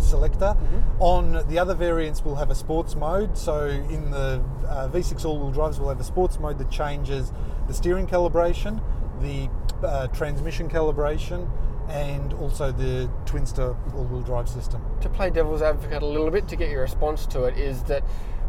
selector. 0.00 0.56
On 1.00 1.44
the 1.48 1.58
other 1.58 1.74
variants 1.74 2.24
we'll 2.24 2.36
have 2.36 2.50
a 2.50 2.54
sports 2.54 2.94
mode. 2.94 3.36
So 3.36 3.66
in 3.66 4.10
the 4.10 4.42
uh, 4.68 4.88
V6 4.88 5.24
all-wheel 5.24 5.50
drives 5.50 5.78
we'll 5.78 5.88
have 5.88 6.00
a 6.00 6.04
sports 6.04 6.38
mode 6.38 6.58
that 6.58 6.70
changes 6.70 7.32
the 7.66 7.74
steering 7.74 8.06
calibration, 8.06 8.80
the 9.20 9.48
uh, 9.86 10.06
transmission 10.08 10.68
calibration, 10.68 11.48
and 11.88 12.32
also 12.34 12.70
the 12.72 13.08
Twinster 13.24 13.76
all-wheel 13.94 14.22
drive 14.22 14.48
system. 14.48 14.82
to 15.00 15.08
play 15.08 15.30
devil's 15.30 15.62
advocate 15.62 16.02
a 16.02 16.06
little 16.06 16.30
bit 16.30 16.46
to 16.48 16.56
get 16.56 16.68
your 16.70 16.82
response 16.82 17.26
to 17.26 17.44
it 17.44 17.56
is 17.56 17.82
that 17.84 18.02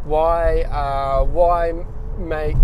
why 0.03 0.61
uh, 0.63 1.23
why 1.23 1.73
make 2.17 2.57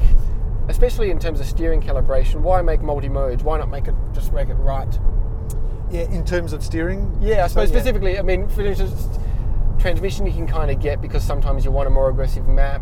especially 0.67 1.12
in 1.12 1.19
terms 1.19 1.39
of 1.39 1.45
steering 1.45 1.79
calibration 1.81 2.41
why 2.41 2.62
make 2.62 2.81
multi 2.81 3.07
modes 3.07 3.43
why 3.43 3.57
not 3.57 3.69
make 3.69 3.88
it 3.88 3.95
just 4.13 4.33
make 4.33 4.50
it 4.50 4.55
right 4.55 5.00
Yeah, 5.91 6.01
in 6.12 6.25
terms 6.25 6.51
of 6.53 6.63
steering. 6.63 7.15
yeah 7.21 7.43
I 7.43 7.47
so, 7.47 7.53
suppose 7.53 7.69
specifically 7.69 8.17
I 8.19 8.21
mean 8.21 8.47
for 8.50 8.62
instance 8.62 9.07
transmission 9.79 10.25
you 10.25 10.33
can 10.33 10.47
kind 10.47 10.71
of 10.71 10.81
get 10.81 11.01
because 11.01 11.24
sometimes 11.24 11.63
you 11.63 11.71
want 11.71 11.88
a 11.88 11.91
more 11.91 12.09
aggressive 12.09 12.47
map 12.47 12.81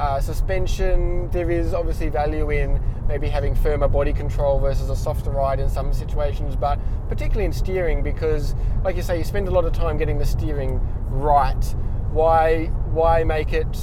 uh, 0.00 0.18
suspension 0.20 1.30
there 1.30 1.50
is 1.50 1.74
obviously 1.74 2.08
value 2.08 2.50
in 2.50 2.80
maybe 3.06 3.28
having 3.28 3.54
firmer 3.54 3.86
body 3.86 4.12
control 4.12 4.58
versus 4.58 4.88
a 4.88 4.96
softer 4.96 5.30
ride 5.30 5.60
in 5.60 5.68
some 5.68 5.92
situations 5.92 6.56
but 6.56 6.78
particularly 7.08 7.44
in 7.44 7.52
steering 7.52 8.02
because 8.02 8.54
like 8.82 8.96
you 8.96 9.02
say 9.02 9.18
you 9.18 9.24
spend 9.24 9.46
a 9.46 9.50
lot 9.50 9.64
of 9.64 9.72
time 9.74 9.98
getting 9.98 10.16
the 10.16 10.24
steering 10.24 10.80
right 11.10 11.74
why 12.12 12.66
why 12.92 13.22
make 13.22 13.52
it 13.52 13.76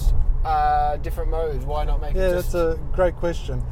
uh, 0.43 0.97
different 0.97 1.29
modes 1.29 1.65
why 1.65 1.83
not 1.83 2.01
make 2.01 2.15
Yeah, 2.15 2.29
it 2.29 2.33
just 2.33 2.53
that's 2.53 2.79
a 2.79 2.79
great 2.93 3.15
question. 3.15 3.63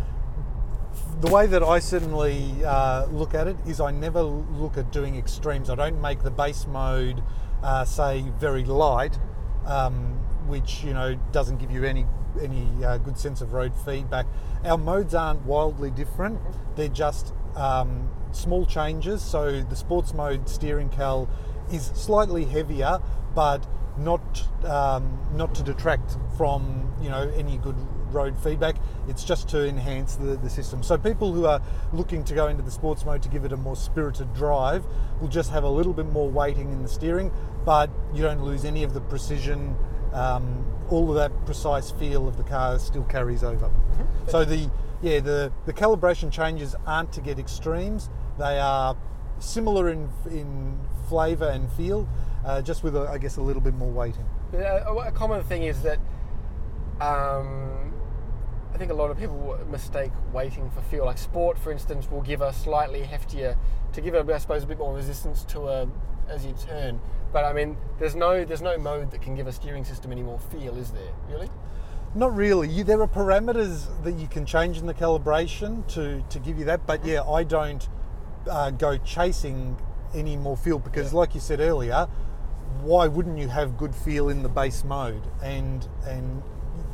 The 1.21 1.31
way 1.31 1.47
that 1.47 1.63
I 1.63 1.79
certainly 1.79 2.63
uh, 2.65 3.05
look 3.05 3.33
at 3.33 3.47
it 3.47 3.57
is 3.65 3.79
I 3.79 3.91
never 3.91 4.21
look 4.21 4.77
at 4.77 4.91
doing 4.91 5.15
extremes. 5.15 5.69
I 5.69 5.75
don't 5.75 6.01
make 6.01 6.23
the 6.23 6.31
base 6.31 6.67
mode, 6.67 7.23
uh, 7.63 7.85
say, 7.85 8.25
very 8.37 8.65
light, 8.65 9.17
um, 9.65 10.19
which 10.47 10.83
you 10.83 10.93
know 10.93 11.15
doesn't 11.31 11.57
give 11.57 11.71
you 11.71 11.83
any 11.83 12.05
any 12.41 12.67
uh, 12.83 12.97
good 12.97 13.17
sense 13.17 13.41
of 13.41 13.53
road 13.53 13.73
feedback. 13.85 14.25
Our 14.63 14.77
modes 14.77 15.15
aren't 15.15 15.45
wildly 15.45 15.91
different; 15.91 16.39
they're 16.75 16.87
just 16.87 17.33
um, 17.55 18.09
small 18.31 18.65
changes. 18.65 19.21
So 19.21 19.61
the 19.61 19.75
sports 19.75 20.13
mode 20.13 20.49
steering 20.49 20.89
cal 20.89 21.29
is 21.71 21.85
slightly 21.95 22.45
heavier, 22.45 22.99
but 23.33 23.65
not 23.97 24.47
um, 24.65 25.19
not 25.33 25.55
to 25.55 25.63
detract 25.63 26.17
from 26.37 26.93
you 27.01 27.09
know 27.09 27.31
any 27.35 27.57
good 27.57 27.77
road 28.11 28.37
feedback. 28.37 28.77
It's 29.07 29.23
just 29.23 29.49
to 29.49 29.67
enhance 29.67 30.15
the, 30.15 30.37
the 30.37 30.49
system. 30.49 30.83
So 30.83 30.97
people 30.97 31.33
who 31.33 31.45
are 31.45 31.61
looking 31.93 32.23
to 32.25 32.33
go 32.33 32.47
into 32.47 32.63
the 32.63 32.71
sports 32.71 33.05
mode 33.05 33.21
to 33.23 33.29
give 33.29 33.45
it 33.45 33.51
a 33.51 33.57
more 33.57 33.75
spirited 33.75 34.33
drive 34.33 34.85
will 35.19 35.27
just 35.27 35.51
have 35.51 35.63
a 35.63 35.69
little 35.69 35.93
bit 35.93 36.07
more 36.07 36.29
weighting 36.29 36.71
in 36.71 36.81
the 36.81 36.89
steering, 36.89 37.31
but 37.65 37.89
you 38.13 38.23
don't 38.23 38.41
lose 38.43 38.65
any 38.65 38.83
of 38.83 38.93
the 38.93 39.01
precision. 39.01 39.75
Um, 40.15 40.65
all 40.89 41.09
of 41.09 41.15
that 41.15 41.45
precise 41.45 41.91
feel 41.91 42.27
of 42.27 42.37
the 42.37 42.43
car 42.43 42.79
still 42.79 43.03
carries 43.03 43.43
over. 43.43 43.69
So 44.27 44.45
the 44.45 44.69
yeah 45.01 45.19
the 45.19 45.51
the 45.65 45.73
calibration 45.73 46.31
changes 46.31 46.75
aren't 46.87 47.11
to 47.13 47.21
get 47.21 47.37
extremes. 47.37 48.09
They 48.37 48.59
are 48.59 48.95
similar 49.39 49.89
in 49.89 50.09
in 50.31 50.79
flavour 51.09 51.49
and 51.49 51.69
feel, 51.73 52.07
uh, 52.45 52.61
just 52.61 52.81
with 52.81 52.95
a, 52.95 53.09
I 53.09 53.17
guess 53.17 53.37
a 53.37 53.41
little 53.41 53.61
bit 53.61 53.73
more 53.73 53.91
weighting. 53.91 54.25
A 54.53 54.85
a 55.07 55.11
common 55.11 55.43
thing 55.43 55.63
is 55.63 55.81
that 55.81 55.99
um, 57.01 57.93
I 58.73 58.77
think 58.77 58.91
a 58.91 58.95
lot 58.95 59.11
of 59.11 59.17
people 59.17 59.59
mistake 59.69 60.11
weighting 60.31 60.69
for 60.71 60.81
feel. 60.81 61.05
Like 61.05 61.17
sport, 61.17 61.59
for 61.59 61.71
instance, 61.71 62.09
will 62.09 62.21
give 62.21 62.41
a 62.41 62.53
slightly 62.53 63.01
heftier 63.01 63.57
to 63.93 64.01
give 64.01 64.15
it, 64.15 64.29
I 64.29 64.37
suppose, 64.37 64.63
a 64.63 64.67
bit 64.67 64.77
more 64.77 64.93
resistance 64.93 65.43
to 65.45 65.67
a 65.67 65.87
as 66.29 66.45
you 66.45 66.53
turn. 66.53 66.99
But 67.35 67.43
I 67.43 67.51
mean, 67.51 67.75
there's 67.99 68.15
no 68.15 68.45
there's 68.45 68.61
no 68.61 68.77
mode 68.77 69.11
that 69.11 69.21
can 69.21 69.35
give 69.35 69.45
a 69.45 69.51
steering 69.51 69.83
system 69.83 70.13
any 70.13 70.23
more 70.23 70.39
feel, 70.39 70.77
is 70.77 70.91
there? 70.91 71.11
Really? 71.29 71.49
Not 72.15 72.33
really. 72.33 72.69
You, 72.69 72.85
there 72.85 73.01
are 73.01 73.09
parameters 73.09 73.87
that 74.05 74.13
you 74.13 74.27
can 74.29 74.45
change 74.45 74.77
in 74.77 74.85
the 74.85 74.93
calibration 74.93 75.85
to, 75.89 76.23
to 76.29 76.39
give 76.39 76.57
you 76.57 76.63
that, 76.63 76.87
but 76.87 77.03
yeah, 77.05 77.23
I 77.23 77.43
don't 77.43 77.89
uh, 78.49 78.71
go 78.71 78.97
chasing 78.99 79.75
any 80.13 80.37
more 80.37 80.55
feel 80.55 80.79
because, 80.79 81.11
Yeah. 81.11 81.19
like 81.19 81.35
you 81.35 81.41
said 81.41 81.59
earlier, 81.59 82.07
why 82.81 83.07
wouldn't 83.07 83.37
you 83.37 83.49
have 83.49 83.77
good 83.77 83.93
feel 83.93 84.29
in 84.29 84.41
the 84.41 84.47
base 84.47 84.85
mode? 84.85 85.23
And 85.43 85.85
and 86.05 86.41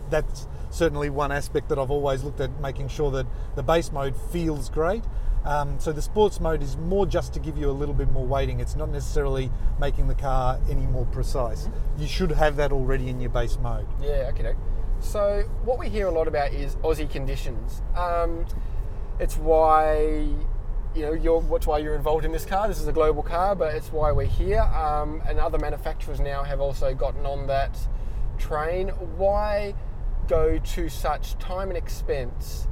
that's 0.10 0.48
certainly 0.72 1.12
one 1.12 1.32
aspect 1.32 1.70
that 1.70 1.78
I've 1.78 1.92
always 1.92 2.24
looked 2.24 2.42
at, 2.42 2.60
making 2.60 2.88
sure 2.88 3.12
that 3.12 3.28
the 3.56 3.62
base 3.62 3.92
mode 3.92 4.16
feels 4.32 4.72
great. 4.72 5.04
Um, 5.44 5.80
so 5.80 5.92
the 5.92 6.02
sports 6.02 6.40
mode 6.40 6.62
is 6.62 6.78
more 6.78 7.06
just 7.06 7.34
to 7.34 7.40
give 7.40 7.58
you 7.58 7.70
a 7.70 7.72
little 7.72 7.96
bit 7.96 8.12
more 8.12 8.26
weighting. 8.26 8.60
It's 8.60 8.76
not 8.76 8.90
necessarily 8.90 9.52
making 9.80 10.08
the 10.08 10.16
car 10.16 10.60
any 10.70 10.86
more 10.86 11.06
precise. 11.06 11.68
You 11.98 12.08
should 12.08 12.32
have 12.32 12.56
that 12.58 12.72
already 12.72 13.10
in 13.10 13.20
your 13.20 13.32
base 13.32 13.58
mode. 13.58 13.88
Yeah, 14.02 14.30
okay. 14.34 14.54
So 15.00 15.50
what 15.64 15.80
we 15.80 15.90
hear 15.90 16.08
a 16.08 16.12
lot 16.12 16.28
about 16.28 16.54
is 16.54 16.76
Aussie 16.78 17.10
conditions. 17.10 17.82
Um, 17.96 18.46
it's 19.20 19.36
why 19.36 20.28
you 20.94 21.02
know 21.04 21.14
you're 21.14 21.40
what's 21.40 21.66
why 21.66 21.80
you're 21.80 21.96
involved 21.96 22.24
in 22.24 22.32
this 22.32 22.46
car. 22.46 22.68
This 22.68 22.80
is 22.80 22.88
a 22.88 22.94
global 22.94 23.24
car, 23.24 23.56
but 23.56 23.74
it's 23.74 23.92
why 23.92 24.12
we're 24.12 24.26
here. 24.26 24.62
Um, 24.62 25.24
and 25.28 25.40
other 25.40 25.58
manufacturers 25.58 26.20
now 26.20 26.44
have 26.44 26.62
also 26.62 26.94
gotten 26.94 27.26
on 27.26 27.48
that 27.48 27.78
train. 28.38 28.90
Why 28.90 29.74
go 30.28 30.60
to 30.60 30.88
such 30.88 31.38
time 31.40 31.70
and 31.70 31.78
expense 31.78 32.68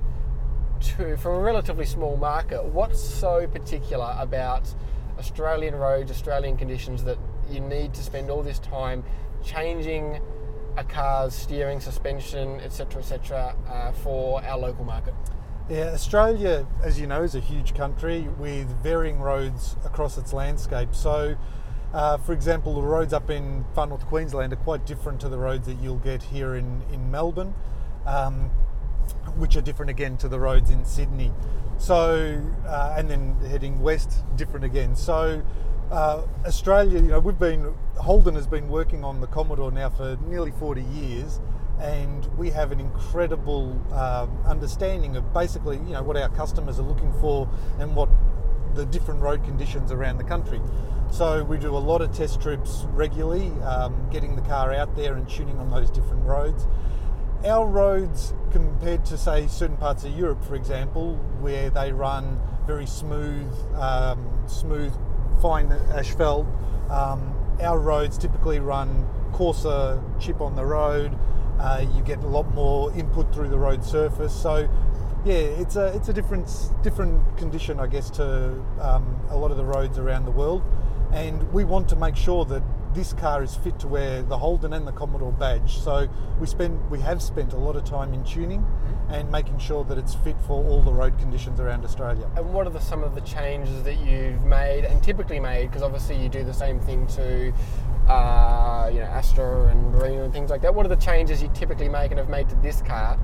to 0.81 1.17
from 1.17 1.35
a 1.35 1.39
relatively 1.39 1.85
small 1.85 2.17
market? 2.17 2.63
What's 2.63 3.01
so 3.01 3.47
particular 3.47 4.15
about 4.19 4.73
Australian 5.17 5.75
roads, 5.75 6.11
Australian 6.11 6.57
conditions 6.57 7.03
that 7.03 7.17
you 7.49 7.59
need 7.59 7.93
to 7.93 8.01
spend 8.01 8.29
all 8.29 8.41
this 8.41 8.59
time 8.59 9.03
changing 9.43 10.21
a 10.77 10.83
car's 10.83 11.33
steering, 11.33 11.79
suspension, 11.79 12.59
etc., 12.61 13.01
etc., 13.01 13.55
uh, 13.67 13.91
for 13.91 14.43
our 14.43 14.57
local 14.57 14.85
market? 14.85 15.13
Yeah, 15.69 15.91
Australia, 15.93 16.65
as 16.81 16.99
you 16.99 17.05
know, 17.05 17.21
is 17.21 17.35
a 17.35 17.39
huge 17.39 17.75
country 17.75 18.27
with 18.39 18.67
varying 18.81 19.19
roads 19.19 19.75
across 19.85 20.17
its 20.17 20.33
landscape. 20.33 20.95
So, 20.95 21.35
uh, 21.93 22.17
for 22.17 22.33
example, 22.33 22.73
the 22.73 22.81
roads 22.81 23.13
up 23.13 23.29
in 23.29 23.65
far 23.75 23.85
north 23.85 24.05
Queensland 24.07 24.51
are 24.53 24.55
quite 24.55 24.85
different 24.85 25.19
to 25.21 25.29
the 25.29 25.37
roads 25.37 25.67
that 25.67 25.79
you'll 25.79 25.97
get 25.97 26.23
here 26.23 26.55
in, 26.55 26.81
in 26.91 27.11
Melbourne, 27.11 27.53
um, 28.07 28.49
which 29.37 29.55
are 29.55 29.61
different 29.61 29.89
again 29.89 30.17
to 30.17 30.27
the 30.27 30.39
roads 30.39 30.69
in 30.69 30.85
Sydney. 30.85 31.31
So, 31.77 32.41
uh, 32.67 32.95
and 32.97 33.09
then 33.09 33.35
heading 33.47 33.79
west, 33.79 34.23
different 34.35 34.65
again. 34.65 34.95
So, 34.95 35.41
uh, 35.91 36.23
Australia, 36.45 36.99
you 36.99 37.07
know, 37.07 37.19
we've 37.19 37.39
been 37.39 37.73
Holden 37.97 38.35
has 38.35 38.47
been 38.47 38.69
working 38.69 39.03
on 39.03 39.21
the 39.21 39.27
Commodore 39.27 39.71
now 39.71 39.89
for 39.89 40.17
nearly 40.27 40.51
40 40.51 40.81
years, 40.83 41.39
and 41.79 42.25
we 42.37 42.49
have 42.51 42.71
an 42.71 42.79
incredible 42.79 43.71
um, 43.93 44.37
understanding 44.45 45.15
of 45.15 45.33
basically, 45.33 45.77
you 45.77 45.93
know, 45.93 46.03
what 46.03 46.17
our 46.17 46.29
customers 46.29 46.79
are 46.79 46.83
looking 46.83 47.11
for 47.19 47.49
and 47.79 47.95
what 47.95 48.09
the 48.75 48.85
different 48.85 49.21
road 49.21 49.43
conditions 49.43 49.91
around 49.91 50.17
the 50.17 50.23
country. 50.23 50.61
So 51.11 51.43
we 51.43 51.57
do 51.57 51.75
a 51.75 51.79
lot 51.79 52.01
of 52.01 52.13
test 52.13 52.41
trips 52.41 52.85
regularly, 52.91 53.49
um, 53.63 54.09
getting 54.11 54.35
the 54.35 54.41
car 54.43 54.73
out 54.73 54.95
there 54.95 55.15
and 55.15 55.27
tuning 55.27 55.57
on 55.57 55.69
those 55.69 55.89
different 55.89 56.23
roads. 56.25 56.67
Our 57.45 57.65
roads, 57.65 58.33
compared 58.51 59.05
to 59.05 59.17
say 59.17 59.47
certain 59.47 59.77
parts 59.77 60.03
of 60.03 60.11
Europe, 60.11 60.43
for 60.43 60.55
example, 60.55 61.15
where 61.39 61.69
they 61.69 61.93
run 61.93 62.41
very 62.67 62.85
smooth, 62.85 63.49
um, 63.75 64.43
smooth, 64.45 64.93
fine 65.41 65.71
asphalt, 65.71 66.45
um, 66.89 67.33
our 67.61 67.79
roads 67.79 68.17
typically 68.17 68.59
run 68.59 69.07
coarser 69.31 70.03
chip 70.19 70.41
on 70.41 70.55
the 70.55 70.65
road. 70.65 71.17
Uh, 71.59 71.85
you 71.95 72.01
get 72.03 72.19
a 72.23 72.27
lot 72.27 72.53
more 72.53 72.91
input 72.93 73.33
through 73.33 73.47
the 73.47 73.59
road 73.59 73.85
surface. 73.85 74.33
So 74.33 74.69
yeah, 75.23 75.35
it's 75.35 75.77
a 75.77 75.87
it's 75.95 76.09
a 76.09 76.13
different 76.13 76.49
different 76.83 77.37
condition, 77.37 77.79
I 77.79 77.87
guess, 77.87 78.09
to 78.11 78.61
um, 78.81 79.19
a 79.29 79.37
lot 79.37 79.51
of 79.51 79.57
the 79.57 79.65
roads 79.65 79.97
around 79.97 80.25
the 80.25 80.31
world, 80.31 80.61
and 81.13 81.51
we 81.53 81.63
want 81.63 81.87
to 81.89 81.95
make 81.95 82.15
sure 82.15 82.43
that 82.45 82.63
this 82.99 83.13
car 83.13 83.41
is 83.41 83.55
fit 83.55 83.79
to 83.79 83.87
wear 83.87 84.21
the 84.23 84.37
Holden 84.37 84.73
and 84.73 84.85
the 84.85 84.91
Commodore 84.91 85.31
badge. 85.31 85.77
So 85.77 86.09
we 86.37 86.45
spend 86.45 86.91
we 86.91 86.99
have 86.99 87.21
spent 87.21 87.53
a 87.53 87.57
lot 87.57 87.77
of 87.77 87.85
time 87.85 88.13
in 88.13 88.25
tuning 88.25 88.65
and 89.07 89.31
making 89.31 89.57
sure 89.57 89.85
that 89.85 89.97
it's 89.97 90.15
fit 90.15 90.35
for 90.45 90.61
all 90.65 90.81
the 90.81 90.91
road 90.91 91.17
conditions 91.17 91.61
around 91.61 91.85
Australia. 91.85 92.29
And 92.35 92.53
what 92.53 92.67
are 92.67 92.71
the, 92.71 92.81
some 92.81 93.01
of 93.01 93.15
the 93.15 93.21
changes 93.21 93.83
that 93.83 93.99
you've 94.01 94.43
made 94.43 94.83
and 94.83 95.01
typically 95.01 95.39
made? 95.39 95.67
Because 95.67 95.81
obviously 95.81 96.21
you 96.21 96.27
do 96.27 96.43
the 96.43 96.53
same 96.53 96.81
thing 96.81 97.07
to. 97.07 97.53
Uh, 98.09 98.89
you 98.91 98.97
know, 99.01 99.05
Astra 99.05 99.67
and 99.67 99.91
Marina 99.91 100.23
and 100.23 100.33
things 100.33 100.49
like 100.49 100.63
that. 100.63 100.73
What 100.73 100.83
are 100.83 100.89
the 100.89 100.95
changes 100.95 101.43
you 101.43 101.51
typically 101.53 101.87
make 101.87 102.09
and 102.09 102.17
have 102.17 102.27
made 102.27 102.49
to 102.49 102.55
this 102.55 102.81
car 102.81 103.19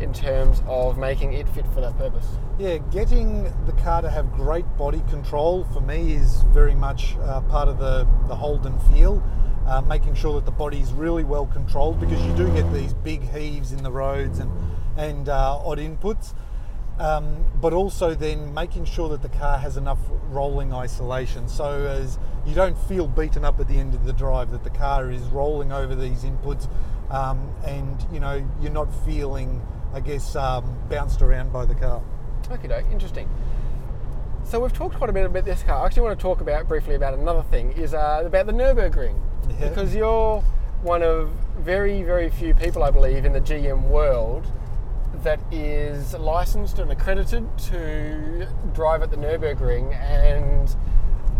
in 0.00 0.12
terms 0.12 0.62
of 0.66 0.98
making 0.98 1.32
it 1.32 1.48
fit 1.48 1.66
for 1.68 1.80
that 1.80 1.96
purpose? 1.96 2.26
Yeah, 2.58 2.78
getting 2.78 3.44
the 3.64 3.72
car 3.72 4.02
to 4.02 4.10
have 4.10 4.32
great 4.32 4.64
body 4.76 5.02
control 5.08 5.64
for 5.72 5.80
me 5.80 6.14
is 6.14 6.42
very 6.48 6.74
much 6.74 7.16
uh, 7.22 7.40
part 7.42 7.68
of 7.68 7.78
the, 7.78 8.06
the 8.28 8.34
Holden 8.34 8.78
feel. 8.92 9.22
Uh, 9.66 9.80
making 9.80 10.14
sure 10.14 10.34
that 10.34 10.44
the 10.44 10.52
body 10.52 10.78
is 10.78 10.92
really 10.92 11.24
well 11.24 11.46
controlled 11.46 11.98
because 11.98 12.22
you 12.26 12.36
do 12.36 12.52
get 12.54 12.70
these 12.70 12.92
big 12.92 13.22
heaves 13.30 13.72
in 13.72 13.82
the 13.82 13.90
roads 13.90 14.38
and, 14.38 14.52
and 14.98 15.30
uh, 15.30 15.56
odd 15.56 15.78
inputs. 15.78 16.34
Um, 16.98 17.46
but 17.60 17.72
also 17.72 18.14
then 18.14 18.52
making 18.54 18.84
sure 18.84 19.08
that 19.08 19.22
the 19.22 19.28
car 19.28 19.58
has 19.58 19.76
enough 19.76 19.98
rolling 20.28 20.72
isolation 20.72 21.48
so 21.48 21.86
as 21.86 22.20
you 22.46 22.54
don't 22.54 22.78
feel 22.78 23.08
beaten 23.08 23.44
up 23.44 23.58
at 23.58 23.66
the 23.66 23.78
end 23.78 23.94
of 23.94 24.04
the 24.04 24.12
drive 24.12 24.52
that 24.52 24.62
the 24.62 24.70
car 24.70 25.10
is 25.10 25.22
rolling 25.22 25.72
over 25.72 25.96
these 25.96 26.22
inputs 26.22 26.68
um, 27.10 27.52
and 27.66 28.06
you 28.12 28.20
know 28.20 28.48
you're 28.60 28.70
not 28.70 28.94
feeling 29.04 29.60
I 29.94 30.00
guess, 30.00 30.34
um, 30.34 30.76
bounced 30.90 31.22
around 31.22 31.52
by 31.52 31.64
the 31.64 31.74
car. 31.74 32.02
Okay, 32.50 32.66
doke. 32.68 32.84
Interesting. 32.90 33.28
So 34.44 34.60
we've 34.60 34.72
talked 34.72 34.96
quite 34.96 35.08
a 35.08 35.12
bit 35.12 35.24
about 35.24 35.44
this 35.44 35.62
car. 35.62 35.82
I 35.82 35.86
actually 35.86 36.02
want 36.02 36.18
to 36.18 36.22
talk 36.22 36.40
about 36.40 36.68
briefly 36.68 36.96
about 36.96 37.14
another 37.14 37.42
thing 37.44 37.72
is 37.72 37.94
uh, 37.94 38.22
about 38.26 38.46
the 38.46 38.52
Nurburgring 38.52 39.18
Yeah. 39.48 39.68
because 39.68 39.94
you're 39.94 40.40
one 40.82 41.02
of 41.02 41.30
very 41.58 42.02
very 42.02 42.28
few 42.28 42.52
people 42.54 42.82
I 42.82 42.90
believe 42.90 43.24
in 43.24 43.32
the 43.32 43.40
GM 43.40 43.84
world 43.88 44.46
that 45.22 45.40
is 45.50 46.12
licensed 46.14 46.78
and 46.78 46.90
accredited 46.92 47.46
to 47.56 48.46
drive 48.74 49.02
at 49.02 49.10
the 49.10 49.16
Nurburgring 49.16 49.94
and 49.94 50.76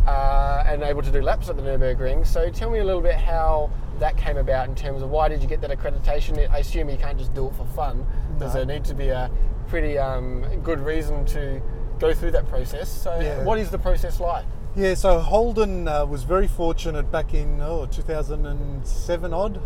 uh, 0.07 0.63
and 0.67 0.83
able 0.83 1.03
to 1.03 1.11
do 1.11 1.21
laps 1.21 1.49
at 1.51 1.57
the 1.57 1.63
Nurburgring. 1.63 2.27
So 2.27 2.49
tell 2.51 2.71
me 2.71 2.79
a 2.79 2.85
little 2.85 3.03
bit 3.03 3.17
how 3.17 3.71
that 3.99 4.17
came 4.17 4.39
about 4.39 4.69
in 4.69 4.75
terms 4.75 5.03
of 5.03 5.11
why 5.11 5.29
did 5.29 5.43
you 5.43 5.49
get 5.49 5.61
that 5.61 5.71
accreditation? 5.71 6.39
I 6.51 6.59
assume 6.59 6.89
you 6.89 6.97
can't 6.97 7.19
just 7.19 7.35
do 7.35 7.49
it 7.49 7.55
for 7.55 7.67
fun. 7.67 8.07
Does 8.39 8.55
there 8.55 8.65
need 8.65 8.85
to 8.85 8.95
be 8.95 9.09
a 9.09 9.31
pretty 9.69 9.99
um, 9.99 10.45
good 10.63 10.81
reason 10.81 11.25
to 11.27 11.61
go 11.99 12.13
through 12.15 12.33
that 12.33 12.49
process? 12.49 12.91
So 12.91 13.19
Yeah. 13.21 13.43
what 13.45 13.59
is 13.59 13.71
the 13.71 13.79
process 13.79 14.21
like? 14.21 14.45
Yeah, 14.77 14.95
so 14.95 15.21
Holden 15.21 15.87
uh, 15.87 16.05
was 16.05 16.25
very 16.25 16.49
fortunate 16.49 17.11
back 17.13 17.33
in 17.33 17.61
oh, 17.61 17.87
2007 17.87 19.33
odd 19.33 19.61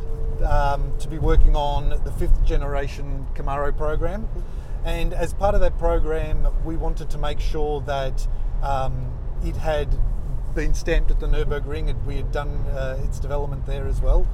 um, 0.45 0.93
to 0.99 1.09
be 1.09 1.19
working 1.19 1.57
on 1.57 1.91
the 2.05 2.13
fifth 2.13 2.45
generation 2.45 3.27
Camaro 3.35 3.75
program. 3.77 4.29
And 4.85 5.15
as 5.15 5.33
part 5.33 5.55
of 5.55 5.61
that 5.63 5.79
program, 5.79 6.47
we 6.65 6.77
wanted 6.77 7.11
to 7.11 7.19
make 7.19 7.41
sure 7.41 7.81
that 7.83 8.27
um, 8.63 9.11
it 9.43 9.57
had 9.57 9.99
been 10.55 10.75
stamped 10.75 11.11
at 11.11 11.21
the 11.21 11.27
Nürburgring 11.27 11.89
and 11.89 12.07
we 12.07 12.17
had 12.17 12.31
done 12.31 12.49
uh, 12.73 13.01
its 13.03 13.19
development 13.19 13.65
there 13.67 13.87
as 13.87 14.01
well. 14.01 14.27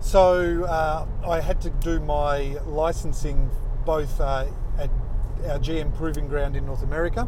So 0.00 0.64
uh, 0.64 1.06
I 1.26 1.40
had 1.40 1.60
to 1.62 1.70
do 1.70 2.00
my 2.00 2.56
licensing 2.66 3.50
both 3.84 4.20
uh, 4.20 4.46
at 4.78 4.90
our 5.48 5.58
GM 5.58 5.94
proving 5.96 6.28
ground 6.28 6.56
in 6.56 6.66
North 6.66 6.82
America, 6.82 7.24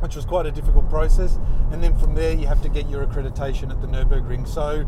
which 0.00 0.14
was 0.16 0.24
quite 0.24 0.46
a 0.46 0.50
difficult 0.50 0.88
process. 0.90 1.38
And 1.72 1.82
then 1.82 1.98
from 1.98 2.14
there, 2.14 2.32
you 2.34 2.46
have 2.46 2.62
to 2.62 2.68
get 2.68 2.88
your 2.88 3.06
accreditation 3.06 3.70
at 3.70 3.80
the 3.80 3.86
Nürburgring. 3.86 4.46
So 4.46 4.86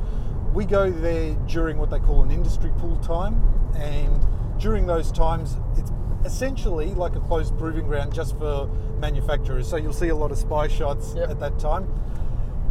we 0.52 0.64
go 0.64 0.90
there 0.90 1.34
during 1.46 1.78
what 1.78 1.90
they 1.90 1.98
call 1.98 2.22
an 2.22 2.30
industry 2.30 2.70
pool 2.78 2.96
time, 2.98 3.42
and 3.74 4.26
during 4.60 4.86
those 4.86 5.10
times, 5.12 5.56
it's 5.76 5.90
essentially 6.24 6.94
like 6.94 7.14
a 7.14 7.20
closed 7.20 7.56
proving 7.58 7.86
ground 7.86 8.12
just 8.12 8.36
for 8.38 8.66
manufacturers. 8.98 9.68
So 9.68 9.76
you'll 9.76 9.92
see 9.92 10.08
a 10.08 10.16
lot 10.16 10.30
of 10.30 10.38
spy 10.38 10.68
shots 10.68 11.14
Yep. 11.14 11.30
at 11.30 11.40
that 11.40 11.58
time. 11.58 11.88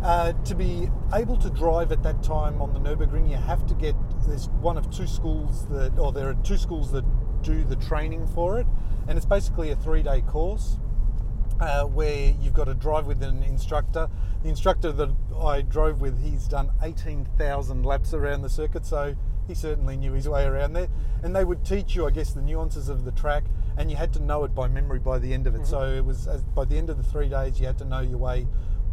Uh, 0.03 0.33
to 0.43 0.53
be 0.53 0.89
able 1.13 1.37
to 1.37 1.49
drive 1.49 1.91
at 1.91 2.03
that 2.03 2.21
time 2.21 2.61
on 2.61 2.71
the 2.73 2.79
Nürburgring, 2.79 3.29
you 3.29 3.35
have 3.35 3.65
to 3.67 3.73
get 3.73 3.95
there's 4.27 4.49
one 4.49 4.77
of 4.77 4.89
two 4.91 5.07
schools 5.07 5.67
that, 5.67 5.97
or 5.97 6.11
there 6.11 6.29
are 6.29 6.35
two 6.43 6.57
schools 6.57 6.91
that 6.91 7.05
do 7.41 7.63
the 7.63 7.75
training 7.77 8.27
for 8.27 8.59
it, 8.59 8.67
and 9.07 9.17
it's 9.17 9.25
basically 9.25 9.71
a 9.71 9.75
three-day 9.75 10.21
course 10.21 10.79
uh, 11.59 11.83
where 11.85 12.33
you've 12.41 12.53
got 12.53 12.65
to 12.65 12.73
drive 12.73 13.05
with 13.05 13.23
an 13.23 13.43
instructor. 13.43 14.09
The 14.43 14.49
instructor 14.49 14.91
that 14.91 15.09
I 15.39 15.61
drove 15.61 16.01
with, 16.01 16.21
he's 16.21 16.47
done 16.47 16.71
18,000 16.81 17.83
laps 17.83 18.13
around 18.13 18.41
the 18.41 18.49
circuit, 18.49 18.85
so 18.85 19.15
he 19.47 19.55
certainly 19.55 19.95
knew 19.95 20.11
his 20.11 20.27
way 20.27 20.45
around 20.45 20.73
there. 20.73 20.87
And 21.23 21.35
they 21.35 21.45
would 21.45 21.65
teach 21.65 21.95
you, 21.95 22.05
I 22.05 22.11
guess, 22.11 22.33
the 22.33 22.41
nuances 22.41 22.89
of 22.89 23.05
the 23.05 23.11
track, 23.11 23.45
and 23.77 23.89
you 23.89 23.97
had 23.97 24.13
to 24.13 24.19
know 24.19 24.43
it 24.43 24.53
by 24.53 24.67
memory 24.67 24.99
by 24.99 25.19
the 25.19 25.33
end 25.33 25.47
of 25.47 25.55
it. 25.55 25.65
So 25.65 25.83
it 25.83 26.03
was 26.03 26.27
as, 26.27 26.43
by 26.43 26.65
the 26.65 26.77
end 26.77 26.89
of 26.89 26.97
the 26.97 27.03
three 27.03 27.29
days, 27.29 27.59
you 27.59 27.65
had 27.65 27.77
to 27.79 27.85
know 27.85 28.01
your 28.01 28.17
way 28.17 28.47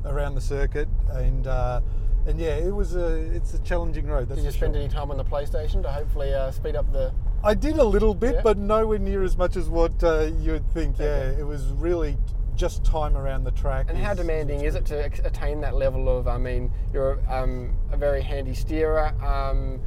around 0.04 0.34
the 0.34 0.40
circuit, 0.40 0.88
and 1.10 1.46
uh, 1.46 1.80
and 2.26 2.38
yeah, 2.38 2.56
it 2.56 2.74
was 2.74 2.96
a 2.96 3.16
it's 3.34 3.54
a 3.54 3.58
challenging 3.60 4.06
road. 4.06 4.28
Did 4.28 4.38
you 4.38 4.50
spend 4.50 4.74
sure. 4.74 4.82
any 4.82 4.92
time 4.92 5.10
on 5.10 5.16
the 5.16 5.24
PlayStation 5.24 5.82
to 5.82 5.90
hopefully 5.90 6.32
uh, 6.32 6.50
speed 6.50 6.76
up 6.76 6.90
the? 6.92 7.12
I 7.42 7.54
did 7.54 7.76
a 7.76 7.84
little 7.84 8.14
bit, 8.14 8.36
Yeah. 8.36 8.40
but 8.42 8.56
nowhere 8.56 8.98
near 8.98 9.22
as 9.22 9.36
much 9.36 9.56
as 9.56 9.68
what 9.68 10.02
uh, 10.02 10.30
you 10.40 10.52
would 10.52 10.70
think. 10.72 10.98
Yeah, 10.98 11.06
Okay. 11.06 11.40
it 11.40 11.44
was 11.44 11.66
really 11.72 12.16
just 12.54 12.84
time 12.84 13.16
around 13.16 13.44
the 13.44 13.50
track. 13.50 13.86
And 13.88 13.98
how 13.98 14.14
demanding 14.14 14.62
is 14.62 14.74
it 14.74 14.86
to 14.86 15.04
attain 15.24 15.60
that 15.60 15.74
level 15.74 16.08
of? 16.08 16.28
I 16.28 16.38
mean, 16.38 16.70
you're 16.92 17.18
um, 17.28 17.76
a 17.90 17.96
very 17.96 18.22
handy 18.22 18.54
steerer, 18.54 19.12
um, 19.22 19.80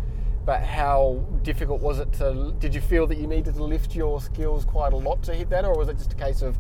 but 0.46 0.62
how 0.62 1.26
difficult 1.44 1.82
was 1.82 2.00
it 2.00 2.12
to? 2.14 2.54
Did 2.60 2.76
you 2.76 2.82
feel 2.82 3.08
that 3.08 3.18
you 3.18 3.26
needed 3.26 3.56
to 3.56 3.64
lift 3.64 3.96
your 3.96 4.22
skills 4.22 4.66
quite 4.66 4.94
a 4.94 4.98
lot 4.98 5.24
to 5.24 5.34
hit 5.34 5.50
that, 5.50 5.66
or 5.66 5.78
was 5.78 5.88
it 5.88 5.98
just 5.98 6.14
a 6.14 6.16
case 6.16 6.42
of 6.42 6.58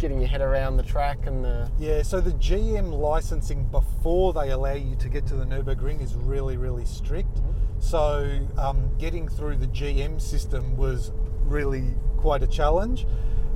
getting 0.00 0.18
your 0.18 0.28
head 0.28 0.40
around 0.40 0.78
the 0.78 0.82
track 0.82 1.26
and 1.26 1.44
the? 1.44 1.70
Yeah, 1.78 2.02
so 2.02 2.20
the 2.20 2.32
GM 2.32 2.90
licensing 2.90 3.64
before 3.66 4.32
they 4.32 4.50
allow 4.50 4.72
you 4.72 4.96
to 4.96 5.08
get 5.08 5.26
to 5.26 5.36
the 5.36 5.44
Nürburgring 5.44 6.02
is 6.02 6.14
really, 6.14 6.56
really 6.56 6.86
strict. 6.86 7.38
So 7.78 8.40
um, 8.58 8.90
getting 8.98 9.28
through 9.28 9.56
the 9.56 9.66
GM 9.66 10.20
system 10.20 10.76
was 10.76 11.12
really 11.44 11.94
quite 12.16 12.42
a 12.42 12.46
challenge. 12.46 13.06